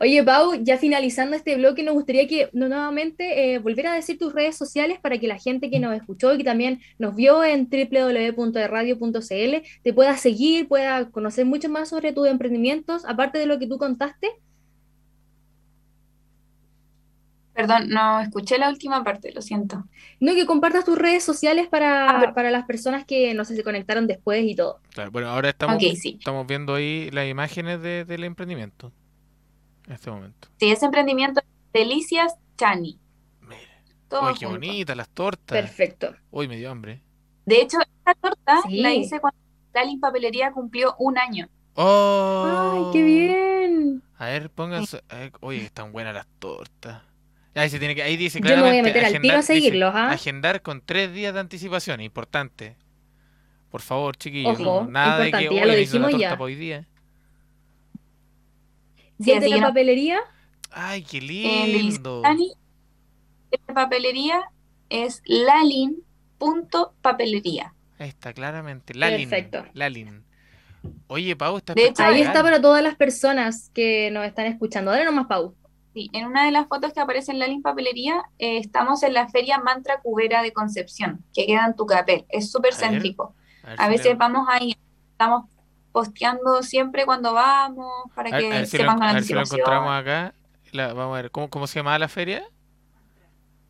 Oye, 0.01 0.23
Pau, 0.23 0.55
ya 0.63 0.79
finalizando 0.79 1.37
este 1.37 1.57
bloque, 1.57 1.83
nos 1.83 1.95
gustaría 1.95 2.27
que 2.27 2.49
nuevamente 2.53 3.55
eh, 3.55 3.59
volviera 3.59 3.93
a 3.93 3.95
decir 3.97 4.19
tus 4.19 4.33
redes 4.35 4.57
sociales 4.57 4.99
para 5.01 5.19
que 5.19 5.27
la 5.27 5.39
gente 5.39 5.71
que 5.71 5.79
nos 5.81 5.95
escuchó 5.97 6.35
y 6.35 6.39
que 6.39 6.45
también 6.45 6.81
nos 6.99 7.15
vio 7.15 7.43
en 7.45 7.69
www.radio.cl 7.71 9.57
te 9.83 9.93
pueda 9.93 10.17
seguir, 10.17 10.69
pueda 10.69 11.11
conocer 11.11 11.47
mucho 11.47 11.69
más 11.69 11.89
sobre 11.91 12.13
tus 12.13 12.29
emprendimientos, 12.29 13.05
aparte 13.07 13.39
de 13.39 13.47
lo 13.47 13.59
que 13.59 13.67
tú 13.67 13.79
contaste. 13.79 14.29
Perdón, 17.57 17.89
no 17.89 18.21
escuché 18.21 18.59
la 18.59 18.69
última 18.69 19.03
parte, 19.03 19.33
lo 19.33 19.41
siento. 19.41 19.85
No, 20.21 20.35
que 20.35 20.45
compartas 20.45 20.85
tus 20.85 20.99
redes 20.99 21.25
sociales 21.25 21.69
para, 21.69 22.11
Ah, 22.11 22.21
pero- 22.21 22.35
para 22.35 22.51
las 22.51 22.67
personas 22.67 23.07
que 23.07 23.33
no 23.33 23.47
sé, 23.47 23.57
se 23.57 23.65
conectaron 23.65 24.07
después 24.07 24.45
y 24.45 24.55
todo. 24.55 24.81
Claro, 24.91 25.11
bueno, 25.11 25.29
ahora 25.31 25.49
estamos, 25.49 25.79
sí. 25.83 26.17
estamos 26.19 26.47
viendo 26.47 26.75
ahí 26.75 27.11
las 27.13 27.27
imágenes 27.29 27.81
de- 27.81 28.05
del 28.05 28.25
emprendimiento. 28.25 28.93
En 29.87 29.95
este 29.95 30.11
momento. 30.11 30.49
Sí, 30.59 30.71
ese 30.71 30.85
emprendimiento 30.85 31.41
es 31.41 31.47
Delicias 31.73 32.35
Chani. 32.59 32.99
Mira. 33.41 33.57
Todo 34.09 34.27
Uy, 34.29 34.35
qué 34.39 34.45
junto. 34.47 34.61
bonitas 34.61 34.97
las 34.97 35.09
tortas. 35.09 35.57
Perfecto. 35.59 36.15
Uy, 36.31 36.49
me 36.49 36.57
dio 36.59 36.71
hambre. 36.71 37.03
De 37.47 37.63
hecho, 37.63 37.79
esta 37.81 38.15
torta 38.17 38.61
Sí. 38.69 38.83
la 38.83 38.93
hice 38.93 39.19
cuando 39.19 39.39
Lali 39.73 39.97
Papelería 39.97 40.53
cumplió 40.53 40.95
un 40.99 41.17
año. 41.17 41.49
¡Oh! 41.75 42.73
¡Ay, 42.75 42.93
qué 42.93 43.03
bien! 43.03 44.03
A 44.19 44.27
ver, 44.27 44.51
pónganse. 44.51 45.03
a 45.09 45.17
ver, 45.17 45.33
oye, 45.41 45.63
están 45.65 45.93
buenas 45.93 46.13
las 46.15 46.27
tortas. 46.39 47.03
Ahí, 47.57 47.71
se 47.71 47.79
tiene 47.79 47.95
que, 47.95 48.03
ahí 48.03 48.19
dice 48.19 48.39
Yo 48.39 48.45
me 48.45 48.51
voy 48.51 48.59
a 48.59 48.63
claramente 48.63 48.93
meter 48.93 49.05
al 49.17 49.23
tiro 49.23 49.39
a 49.39 49.43
seguirlos, 49.43 49.95
¿ah? 49.95 50.11
agendar 50.11 50.61
con 50.61 50.83
tres 50.85 51.11
días 51.13 51.33
de 51.33 51.41
anticipación, 51.41 52.03
importante. 52.03 52.77
Por 53.71 53.81
favor, 53.81 54.15
chiquillos. 54.17 54.61
Ojo, 54.61 54.83
no, 54.85 54.91
nada 54.91 55.21
de 55.21 55.31
que 55.33 55.45
importante, 55.45 55.45
ya 55.45 55.51
"Oye, 55.51 55.61
lo 55.61 55.67
necesito 55.73 55.97
una 55.99 56.07
dijimos 56.09 56.11
torta 56.11 56.37
ya. 56.37 56.43
hoy 56.45 56.55
día. 56.55 56.87
Sí, 59.19 59.33
¿Desde 59.33 59.47
así 59.47 59.55
la 59.61 59.69
papelería? 59.69 60.21
Ay, 60.71 61.03
qué 61.03 61.21
Delicias 61.21 61.69
lindo. 61.69 62.23
La 63.67 63.75
papelería 63.75 64.43
es 64.91 65.23
lalin.papelería. 65.25 67.73
Ahí 67.99 68.11
está, 68.11 68.35
claramente. 68.35 68.93
Lalin. 68.95 69.31
Perfecto. 69.31 69.65
Lalin. 69.73 70.23
Oye, 71.07 71.35
Pau, 71.35 71.57
está 71.57 71.73
De 71.73 71.87
hecho. 71.87 72.03
Ahí 72.03 72.21
está 72.21 72.43
para 72.43 72.61
todas 72.61 72.83
las 72.83 72.97
personas 72.97 73.71
que 73.73 74.11
nos 74.11 74.27
están 74.27 74.45
escuchando. 74.47 74.91
Dale 74.91 75.07
nomás, 75.07 75.27
Pau. 75.27 75.55
Sí, 75.97 76.11
en 76.13 76.27
una 76.27 76.45
de 76.45 76.51
las 76.51 76.69
fotos 76.69 76.93
que 76.93 77.01
aparece 77.01 77.33
en 77.33 77.39
Lalin 77.39 77.63
Papelería, 77.63 78.23
eh, 78.39 78.59
estamos 78.59 79.03
en 79.03 79.15
la 79.15 79.31
Feria 79.31 79.59
Mantra 79.61 80.03
Cubera 80.03 80.43
de 80.43 80.53
Concepción, 80.53 81.25
que 81.33 81.47
queda 81.47 81.65
en 81.65 81.75
Tucapel. 81.75 82.27
Es 82.29 82.51
súper 82.51 82.75
A 82.75 82.77
ver, 82.77 82.91
céntrico. 82.91 83.35
A 83.65 83.85
si 83.87 83.91
veces 83.93 84.19
vamos 84.19 84.47
ahí, 84.51 84.77
estamos 85.13 85.47
posteando 85.93 86.63
siempre 86.63 87.07
cuando 87.07 87.33
vamos, 87.33 87.91
para 88.15 88.37
a 88.37 88.39
que 88.39 88.53
a 88.53 88.67
si 88.67 88.77
lo, 88.77 88.83
sepan 88.83 88.99
con 88.99 89.09
a 89.09 89.13
ver 89.15 89.25
si 89.25 89.33
lo 89.33 89.41
encontramos 89.41 89.91
acá. 89.91 90.35
La- 90.73 90.93
vamos 90.93 91.17
a 91.17 91.23
ver, 91.23 91.31
¿cómo, 91.31 91.49
cómo 91.49 91.67
se 91.67 91.79
llamaba 91.79 91.99
la 91.99 92.09
feria? 92.09 92.45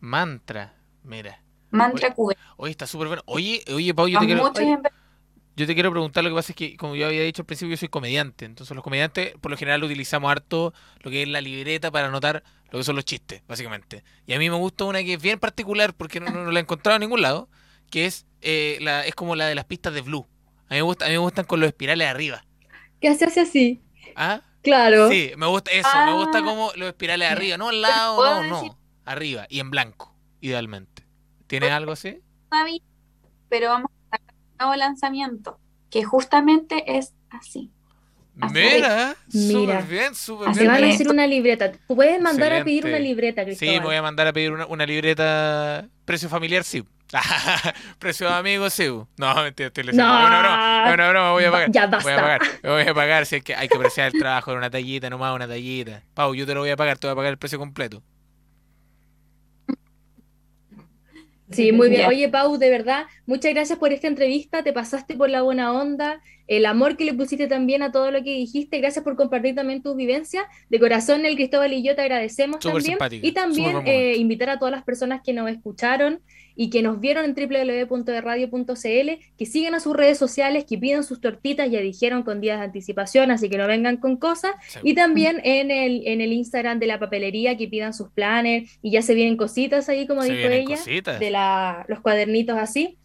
Mantra. 0.01 0.75
Mira. 1.05 1.41
Mantra 1.71 2.13
Cubera. 2.13 2.41
Oye, 2.57 2.73
está 2.73 2.89
súper 2.89 3.07
bueno. 3.07 3.23
Oye, 3.27 3.63
oye, 3.73 3.95
Pau, 3.95 4.09
yo 4.09 4.19
te 4.19 4.27
quiero, 4.27 4.53
yo 5.57 5.67
te 5.67 5.75
quiero 5.75 5.91
preguntar, 5.91 6.23
lo 6.23 6.31
que 6.31 6.37
pasa 6.37 6.53
es 6.53 6.57
que, 6.57 6.77
como 6.77 6.95
yo 6.97 7.07
había 7.07 7.23
dicho 7.23 7.43
al 7.43 7.47
principio, 7.47 7.71
yo 7.73 7.77
soy 7.79 7.89
comediante. 7.89 8.45
Entonces, 8.45 8.75
los 8.75 8.85
comediantes, 8.85 9.35
por 9.41 9.51
lo 9.51 9.57
general, 9.57 9.83
utilizamos 9.85 10.31
harto 10.31 10.75
lo 11.01 11.11
que 11.11 11.23
es 11.23 11.29
la 11.29 11.41
libreta 11.41 11.91
para 11.91 12.09
anotar 12.09 12.43
lo 12.71 12.79
que 12.79 12.85
son 12.85 12.97
los 12.97 13.05
chistes, 13.05 13.43
básicamente. 13.49 14.05
Y 14.27 14.35
a 14.35 14.39
mí 14.39 14.51
me 14.51 14.57
gusta 14.57 14.85
una 14.85 15.03
que 15.03 15.15
es 15.15 15.23
bien 15.23 15.39
particular, 15.39 15.95
porque 15.95 16.21
no, 16.21 16.51
la 16.51 16.61
he 16.61 16.63
encontrado 16.63 16.97
en 16.97 17.01
ningún 17.01 17.23
lado, 17.23 17.49
que 17.91 18.05
es, 18.07 18.27
eh, 18.43 18.79
la, 18.83 19.07
es 19.07 19.15
como 19.15 19.35
la 19.35 19.47
de 19.47 19.55
las 19.55 19.65
pistas 19.65 19.95
de 19.95 20.03
Blue. 20.03 20.27
A 20.69 20.75
mí 20.75 20.77
me, 20.77 20.83
gusta, 20.83 21.07
a 21.07 21.09
mí 21.09 21.15
me 21.15 21.19
gustan 21.19 21.45
con 21.47 21.61
los 21.61 21.69
espirales 21.69 22.07
arriba. 22.09 22.45
¿Qué 23.01 23.15
se 23.15 23.25
hace 23.25 23.41
así? 23.41 23.81
¿Ah? 24.15 24.43
Claro. 24.63 25.09
Sí, 25.09 25.31
me 25.37 25.47
gusta 25.47 25.71
eso, 25.71 25.89
me 26.05 26.13
gusta 26.13 26.39
Ah. 26.39 26.43
como 26.43 26.73
los 26.75 26.89
espirales 26.89 27.31
arriba, 27.31 27.57
no 27.57 27.69
al 27.69 27.81
lado, 27.81 28.17
¿Puedo 28.17 28.43
no, 28.43 28.57
decir? 28.57 28.73
no, 28.73 28.79
arriba 29.05 29.47
y 29.49 29.61
en 29.61 29.71
blanco, 29.71 30.13
idealmente. 30.41 31.05
¿Tienes 31.47 31.71
algo 31.71 31.93
así? 31.93 32.19
Navi, 32.51 32.83
pero 33.49 33.69
vamos 33.71 33.91
nuevo 34.59 34.75
lanzamiento, 34.77 35.59
que 35.91 36.05
justamente 36.05 36.97
es 36.99 37.15
así. 37.31 37.71
Así 38.41 38.53
Mira, 38.55 39.17
Mira. 39.33 39.77
súper 39.77 39.83
bien, 39.85 40.15
súper 40.15 40.53
bien. 40.55 40.67
van 40.69 40.85
a 40.85 40.89
hacer 40.89 41.09
una 41.09 41.27
libreta. 41.27 41.73
Tú 41.73 41.97
puedes 41.97 42.21
mandar 42.21 42.53
a 42.53 42.63
pedir 42.65 42.85
una 42.85 42.99
libreta, 42.99 43.43
Sí, 43.43 43.47
Cristóbal. 43.57 43.75
me 43.81 43.87
voy 43.87 43.97
a 43.97 44.03
mandar 44.03 44.27
a 44.27 44.33
pedir 44.35 44.53
una, 44.53 44.67
una 44.67 44.85
libreta 44.85 45.89
precio 46.05 46.29
familiar, 46.29 46.63
sí. 46.63 46.85
precio 47.99 48.29
de 48.29 48.35
amigo, 48.35 48.69
sí. 48.69 48.89
No, 49.17 49.35
mentira, 49.43 49.69
estoy 49.69 49.85
leyendo. 49.85 50.05
No. 50.07 50.19
Broma, 50.19 50.85
es 50.89 50.95
una 50.95 51.09
broma, 51.11 51.33
voy 51.33 51.45
a 51.45 51.51
pagar. 51.51 51.71
ya 51.73 51.87
Voy 51.87 51.95
a 51.95 51.97
basta. 51.97 52.17
pagar, 52.17 52.41
voy 52.63 52.83
a 52.83 52.95
pagar. 52.95 53.27
Si 53.27 53.37
es 53.37 53.43
que 53.45 53.55
hay 53.55 53.69
que 53.69 53.77
apreciar 53.77 54.09
el 54.13 54.21
trabajo 54.21 54.51
de 54.51 54.59
una 54.59 54.69
tallita, 54.71 55.09
nomás 55.09 55.35
una 55.35 55.49
tallita. 55.49 56.03
Pau, 56.15 56.35
yo 56.35 56.45
te 56.47 56.53
lo 56.55 56.61
voy 56.61 56.71
a 56.71 56.77
pagar, 56.77 56.99
te 56.99 57.07
voy 57.07 57.13
a 57.13 57.17
pagar 57.17 57.31
el 57.33 57.39
precio 57.39 57.59
completo. 57.59 58.03
Sí, 61.51 61.73
muy 61.73 61.89
bien. 61.89 62.07
Oye, 62.09 62.29
Pau, 62.29 62.59
de 62.59 62.71
verdad, 62.71 63.07
muchas 63.25 63.55
gracias 63.55 63.79
por 63.79 63.93
esta 63.93 64.09
entrevista. 64.09 64.63
Te 64.63 64.73
pasaste 64.73 65.15
por 65.15 65.31
la 65.31 65.43
buena 65.43 65.73
onda, 65.73 66.21
el 66.49 66.67
amor 66.67 66.97
que 66.97 67.05
le 67.05 67.15
pusiste 67.15 67.47
también 67.47 67.83
a 67.83 67.91
todo 67.93 68.11
lo 68.11 68.23
que 68.23 68.31
dijiste. 68.35 68.79
Gracias 68.79 69.05
por 69.05 69.17
compartir 69.17 69.55
también 69.55 69.83
tus 69.83 69.97
vivencias. 69.97 70.45
De 70.69 70.79
corazón, 70.79 71.25
el 71.27 71.35
Cristóbal 71.37 71.73
y 71.73 71.83
yo 71.83 71.95
te 71.95 72.03
agradecemos 72.03 72.57
Súper 72.61 72.75
también. 72.83 72.93
simpática, 72.93 73.27
Y 73.27 73.33
también 73.33 73.77
eh, 73.87 74.17
invitar 74.17 74.51
a 74.51 74.59
todas 74.59 74.73
las 74.73 74.85
personas 74.85 75.21
que 75.25 75.33
nos 75.33 75.51
escucharon 75.51 76.21
y 76.59 76.71
que 76.71 76.81
nos 76.83 77.01
vieron 77.01 77.25
en 77.27 77.35
www.radio.cl, 77.35 79.11
que 79.37 79.47
sigan 79.47 79.75
a 79.75 79.81
sus 79.81 79.95
redes 79.95 80.19
sociales, 80.19 80.65
que 80.65 80.79
pidan 80.79 81.05
sus 81.05 81.21
tortitas, 81.21 81.71
ya 81.71 81.81
dijeron 81.81 82.23
con 82.23 82.41
días 82.41 82.59
de 82.59 82.65
anticipación, 82.65 83.31
así 83.31 83.49
que 83.51 83.59
no 83.59 83.67
vengan 83.67 83.99
con 83.99 84.17
cosas. 84.17 84.53
Sí. 84.69 84.79
Y 84.83 84.95
también 84.95 85.41
en 85.45 85.71
el, 85.71 86.07
en 86.07 86.21
el 86.21 86.33
Instagram 86.33 86.79
de 86.79 86.87
la 86.87 86.99
papelería 86.99 87.57
que 87.57 87.69
pidan 87.69 87.93
sus 87.93 88.09
planes 88.11 88.79
y 88.83 88.91
ya 88.91 89.03
se 89.03 89.15
vienen 89.15 89.37
cositas 89.37 89.89
ahí, 89.89 90.07
como 90.07 90.23
Se 90.23 90.33
dijo 90.35 90.49
ella, 90.49 90.77
cositas. 90.77 91.21
de 91.21 91.31
la, 91.31 91.85
los 91.89 92.01
cuadernitos 92.01 92.57
así, 92.59 92.97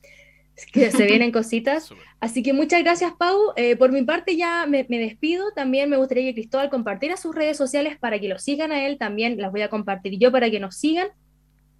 que 0.72 0.92
se 0.92 1.06
vienen 1.06 1.32
cositas. 1.34 1.94
Así 2.20 2.44
que 2.44 2.54
muchas 2.54 2.84
gracias, 2.84 3.14
Pau. 3.18 3.54
Eh, 3.56 3.76
por 3.76 3.92
mi 3.92 4.04
parte 4.04 4.38
ya 4.38 4.66
me, 4.68 4.86
me 4.90 5.00
despido. 5.00 5.52
También 5.54 5.90
me 5.90 5.98
gustaría 5.98 6.24
que 6.26 6.34
Cristóbal 6.34 6.70
compartiera 6.70 7.18
sus 7.18 7.36
redes 7.36 7.58
sociales 7.58 7.98
para 7.98 8.20
que 8.20 8.28
lo 8.28 8.40
sigan 8.40 8.72
a 8.72 8.86
él. 8.86 8.98
También 8.98 9.38
las 9.38 9.52
voy 9.52 9.62
a 9.62 9.70
compartir 9.70 10.18
yo 10.18 10.32
para 10.32 10.50
que 10.50 10.60
nos 10.60 10.76
sigan. 10.76 11.10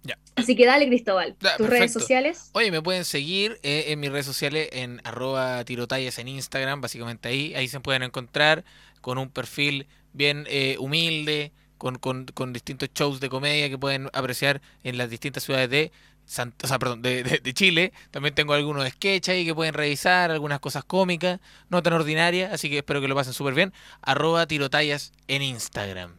Ya. 0.04 0.18
Así 0.34 0.56
que 0.56 0.66
dale, 0.66 0.88
Cristóbal, 0.88 1.36
Ya, 1.40 1.56
tus 1.56 1.68
redes 1.68 1.92
sociales. 1.92 2.50
Oye, 2.54 2.72
me 2.72 2.82
pueden 2.82 3.04
seguir 3.04 3.58
eh, 3.62 3.84
en 3.88 4.00
mis 4.00 4.10
redes 4.10 4.26
sociales 4.26 4.68
en 4.72 5.00
arroba 5.04 5.64
tirotallas 5.64 6.18
en 6.18 6.26
Instagram, 6.26 6.80
básicamente 6.80 7.28
ahí, 7.28 7.54
ahí 7.54 7.68
se 7.68 7.78
pueden 7.78 8.02
encontrar 8.02 8.64
con 9.00 9.18
un 9.18 9.28
perfil 9.30 9.86
bien 10.12 10.44
eh, 10.48 10.76
humilde, 10.80 11.52
con, 11.78 11.98
con, 11.98 12.26
con 12.34 12.52
distintos 12.52 12.90
shows 12.94 13.20
de 13.20 13.28
comedia 13.28 13.68
que 13.68 13.78
pueden 13.78 14.08
apreciar 14.12 14.60
en 14.82 14.98
las 14.98 15.08
distintas 15.08 15.44
ciudades 15.44 15.70
de, 15.70 15.92
o 16.38 16.66
sea, 16.66 16.78
perdón, 16.78 17.02
de, 17.02 17.22
de- 17.22 17.38
de 17.38 17.54
Chile. 17.54 17.92
También 18.10 18.34
tengo 18.34 18.54
algunos 18.54 18.88
sketches 18.88 19.34
ahí 19.34 19.44
que 19.44 19.54
pueden 19.54 19.74
revisar, 19.74 20.30
algunas 20.30 20.60
cosas 20.60 20.84
cómicas, 20.84 21.40
no 21.68 21.82
tan 21.82 21.92
ordinarias, 21.92 22.52
así 22.52 22.68
que 22.70 22.78
espero 22.78 23.00
que 23.00 23.08
lo 23.08 23.14
pasen 23.14 23.32
súper 23.32 23.54
bien. 23.54 23.72
Arroba 24.02 24.46
tirotallas 24.46 25.12
en 25.28 25.42
Instagram. 25.42 26.16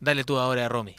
Dale 0.00 0.24
tú 0.24 0.38
ahora, 0.38 0.68
Romy. 0.68 0.96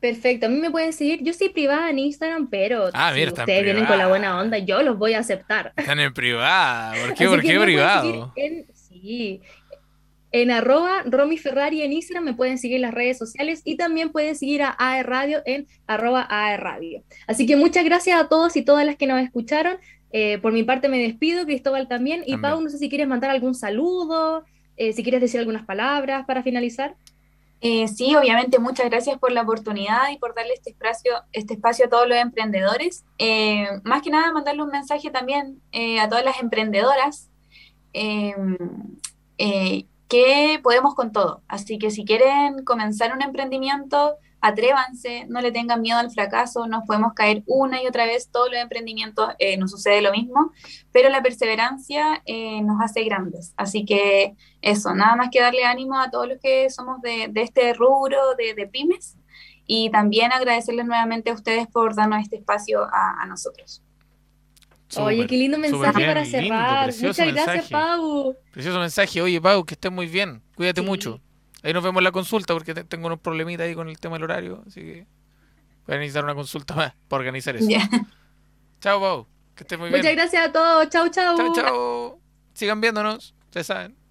Perfecto, 0.00 0.46
a 0.46 0.48
mí 0.50 0.56
me 0.58 0.70
pueden 0.70 0.92
seguir. 0.92 1.20
Yo 1.22 1.32
soy 1.32 1.48
privada 1.48 1.88
en 1.88 1.98
Instagram, 1.98 2.48
pero 2.50 2.90
Ah, 2.92 3.10
si 3.14 3.20
mira, 3.20 3.32
ustedes 3.32 3.64
vienen 3.64 3.86
con 3.86 3.96
la 3.96 4.06
buena 4.06 4.38
onda, 4.38 4.58
yo 4.58 4.82
los 4.82 4.98
voy 4.98 5.14
a 5.14 5.20
aceptar. 5.20 5.72
Están 5.76 5.98
en 5.98 6.12
privada. 6.12 6.92
¿Por 7.00 7.14
qué? 7.14 7.26
¿Por 7.26 7.40
qué 7.40 7.58
privado? 7.58 8.32
En, 8.36 8.66
sí, 8.74 9.40
en 10.34 10.50
arroba 10.50 11.04
Romy 11.06 11.38
Ferrari 11.38 11.82
en 11.82 11.92
Instagram 11.92 12.24
me 12.24 12.34
pueden 12.34 12.58
seguir 12.58 12.74
en 12.76 12.82
las 12.82 12.92
redes 12.92 13.18
sociales 13.18 13.62
y 13.64 13.76
también 13.76 14.10
pueden 14.10 14.34
seguir 14.34 14.64
a 14.64 14.74
AE 14.76 15.04
Radio 15.04 15.42
en 15.46 15.68
arroba 15.86 16.26
AE 16.28 16.56
Radio. 16.56 17.04
Así 17.28 17.46
que 17.46 17.54
muchas 17.54 17.84
gracias 17.84 18.20
a 18.20 18.26
todos 18.28 18.56
y 18.56 18.62
todas 18.62 18.84
las 18.84 18.96
que 18.96 19.06
nos 19.06 19.22
escucharon. 19.22 19.76
Eh, 20.10 20.38
por 20.38 20.52
mi 20.52 20.64
parte 20.64 20.88
me 20.88 20.98
despido, 20.98 21.46
Cristóbal 21.46 21.86
también. 21.86 22.22
Y 22.26 22.32
También. 22.32 22.40
Pau, 22.40 22.60
no 22.60 22.68
sé 22.68 22.78
si 22.78 22.88
quieres 22.88 23.06
mandar 23.06 23.30
algún 23.30 23.54
saludo, 23.54 24.42
eh, 24.76 24.92
si 24.92 25.04
quieres 25.04 25.20
decir 25.20 25.38
algunas 25.38 25.64
palabras 25.64 26.26
para 26.26 26.42
finalizar. 26.42 26.96
Eh, 27.60 27.86
sí, 27.86 28.16
obviamente, 28.16 28.58
muchas 28.58 28.90
gracias 28.90 29.16
por 29.20 29.30
la 29.30 29.42
oportunidad 29.42 30.10
y 30.12 30.18
por 30.18 30.34
darle 30.34 30.54
este 30.54 30.70
espacio, 30.70 31.12
este 31.30 31.54
espacio 31.54 31.86
a 31.86 31.88
todos 31.88 32.08
los 32.08 32.18
emprendedores. 32.18 33.04
Eh, 33.18 33.68
más 33.84 34.02
que 34.02 34.10
nada, 34.10 34.32
mandarle 34.32 34.64
un 34.64 34.70
mensaje 34.70 35.10
también 35.10 35.60
eh, 35.70 36.00
a 36.00 36.08
todas 36.08 36.24
las 36.24 36.40
emprendedoras 36.40 37.30
eh, 37.92 38.34
eh, 39.38 39.86
que 40.14 40.60
podemos 40.62 40.94
con 40.94 41.10
todo. 41.10 41.42
Así 41.48 41.76
que 41.76 41.90
si 41.90 42.04
quieren 42.04 42.64
comenzar 42.64 43.12
un 43.12 43.20
emprendimiento, 43.20 44.14
atrévanse, 44.40 45.26
no 45.28 45.40
le 45.40 45.50
tengan 45.50 45.82
miedo 45.82 45.98
al 45.98 46.12
fracaso, 46.12 46.68
nos 46.68 46.84
podemos 46.84 47.14
caer 47.14 47.42
una 47.48 47.82
y 47.82 47.88
otra 47.88 48.06
vez, 48.06 48.30
todos 48.30 48.48
los 48.48 48.60
emprendimientos 48.60 49.30
eh, 49.40 49.56
nos 49.56 49.72
sucede 49.72 50.02
lo 50.02 50.12
mismo, 50.12 50.52
pero 50.92 51.08
la 51.08 51.20
perseverancia 51.20 52.22
eh, 52.26 52.62
nos 52.62 52.80
hace 52.80 53.02
grandes. 53.02 53.54
Así 53.56 53.84
que 53.84 54.36
eso, 54.62 54.94
nada 54.94 55.16
más 55.16 55.30
que 55.32 55.40
darle 55.40 55.64
ánimo 55.64 55.98
a 55.98 56.12
todos 56.12 56.28
los 56.28 56.38
que 56.38 56.70
somos 56.70 57.02
de, 57.02 57.32
este 57.34 57.74
rubro 57.74 58.36
de 58.36 58.68
pymes 58.68 59.16
y 59.66 59.90
también 59.90 60.32
agradecerles 60.32 60.86
nuevamente 60.86 61.30
a 61.30 61.34
ustedes 61.34 61.66
por 61.66 61.96
darnos 61.96 62.22
este 62.22 62.36
espacio 62.36 62.86
a, 62.92 63.26
nosotros. 63.26 63.82
Oye, 65.02 65.26
qué 65.26 65.36
lindo 65.36 65.58
mensaje 65.58 66.06
para 66.06 66.24
cerrar. 66.24 66.92
Muchas 67.00 67.32
gracias, 67.32 67.68
Pau. 67.68 68.36
Precioso 68.52 68.78
mensaje. 68.78 69.22
Oye, 69.22 69.40
Pau, 69.40 69.64
que 69.64 69.74
estés 69.74 69.92
muy 69.92 70.06
bien. 70.06 70.42
Cuídate 70.54 70.82
mucho. 70.82 71.20
Ahí 71.62 71.72
nos 71.72 71.82
vemos 71.82 72.00
en 72.00 72.04
la 72.04 72.12
consulta 72.12 72.52
porque 72.52 72.74
tengo 72.74 73.06
unos 73.06 73.20
problemitas 73.20 73.66
ahí 73.66 73.74
con 73.74 73.88
el 73.88 73.98
tema 73.98 74.16
del 74.16 74.24
horario. 74.24 74.62
Así 74.66 74.80
que 74.80 75.06
voy 75.86 75.96
a 75.96 75.98
necesitar 75.98 76.24
una 76.24 76.34
consulta 76.34 76.74
más 76.74 76.94
para 77.08 77.20
organizar 77.20 77.56
eso. 77.56 77.68
Chao, 78.80 79.00
Pau. 79.00 79.26
Que 79.54 79.62
estés 79.62 79.78
muy 79.78 79.88
bien. 79.88 80.00
Muchas 80.00 80.14
gracias 80.14 80.48
a 80.48 80.52
todos. 80.52 80.88
Chao, 80.90 81.08
chao. 81.08 81.36
Chao, 81.36 81.52
chao. 81.54 82.20
Sigan 82.52 82.80
viéndonos. 82.80 83.34
Ustedes 83.46 83.66
saben. 83.66 84.03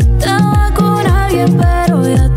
Estaba 0.00 0.70
con 0.74 1.06
alguien, 1.06 1.56
pero 1.56 2.02
ya 2.02 2.34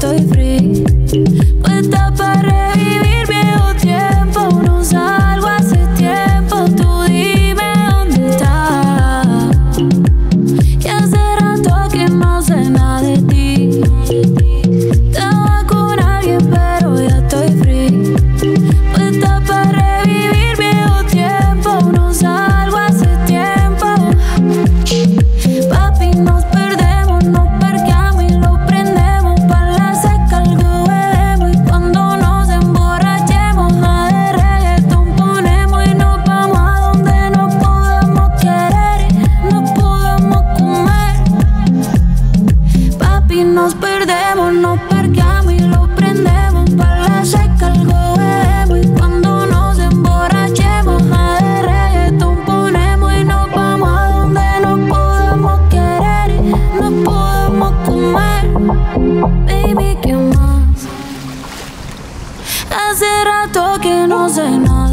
hace 62.73 63.05
rato 63.23 63.79
que 63.81 64.07
no 64.07 64.29
sé 64.29 64.49
nada. 64.49 64.92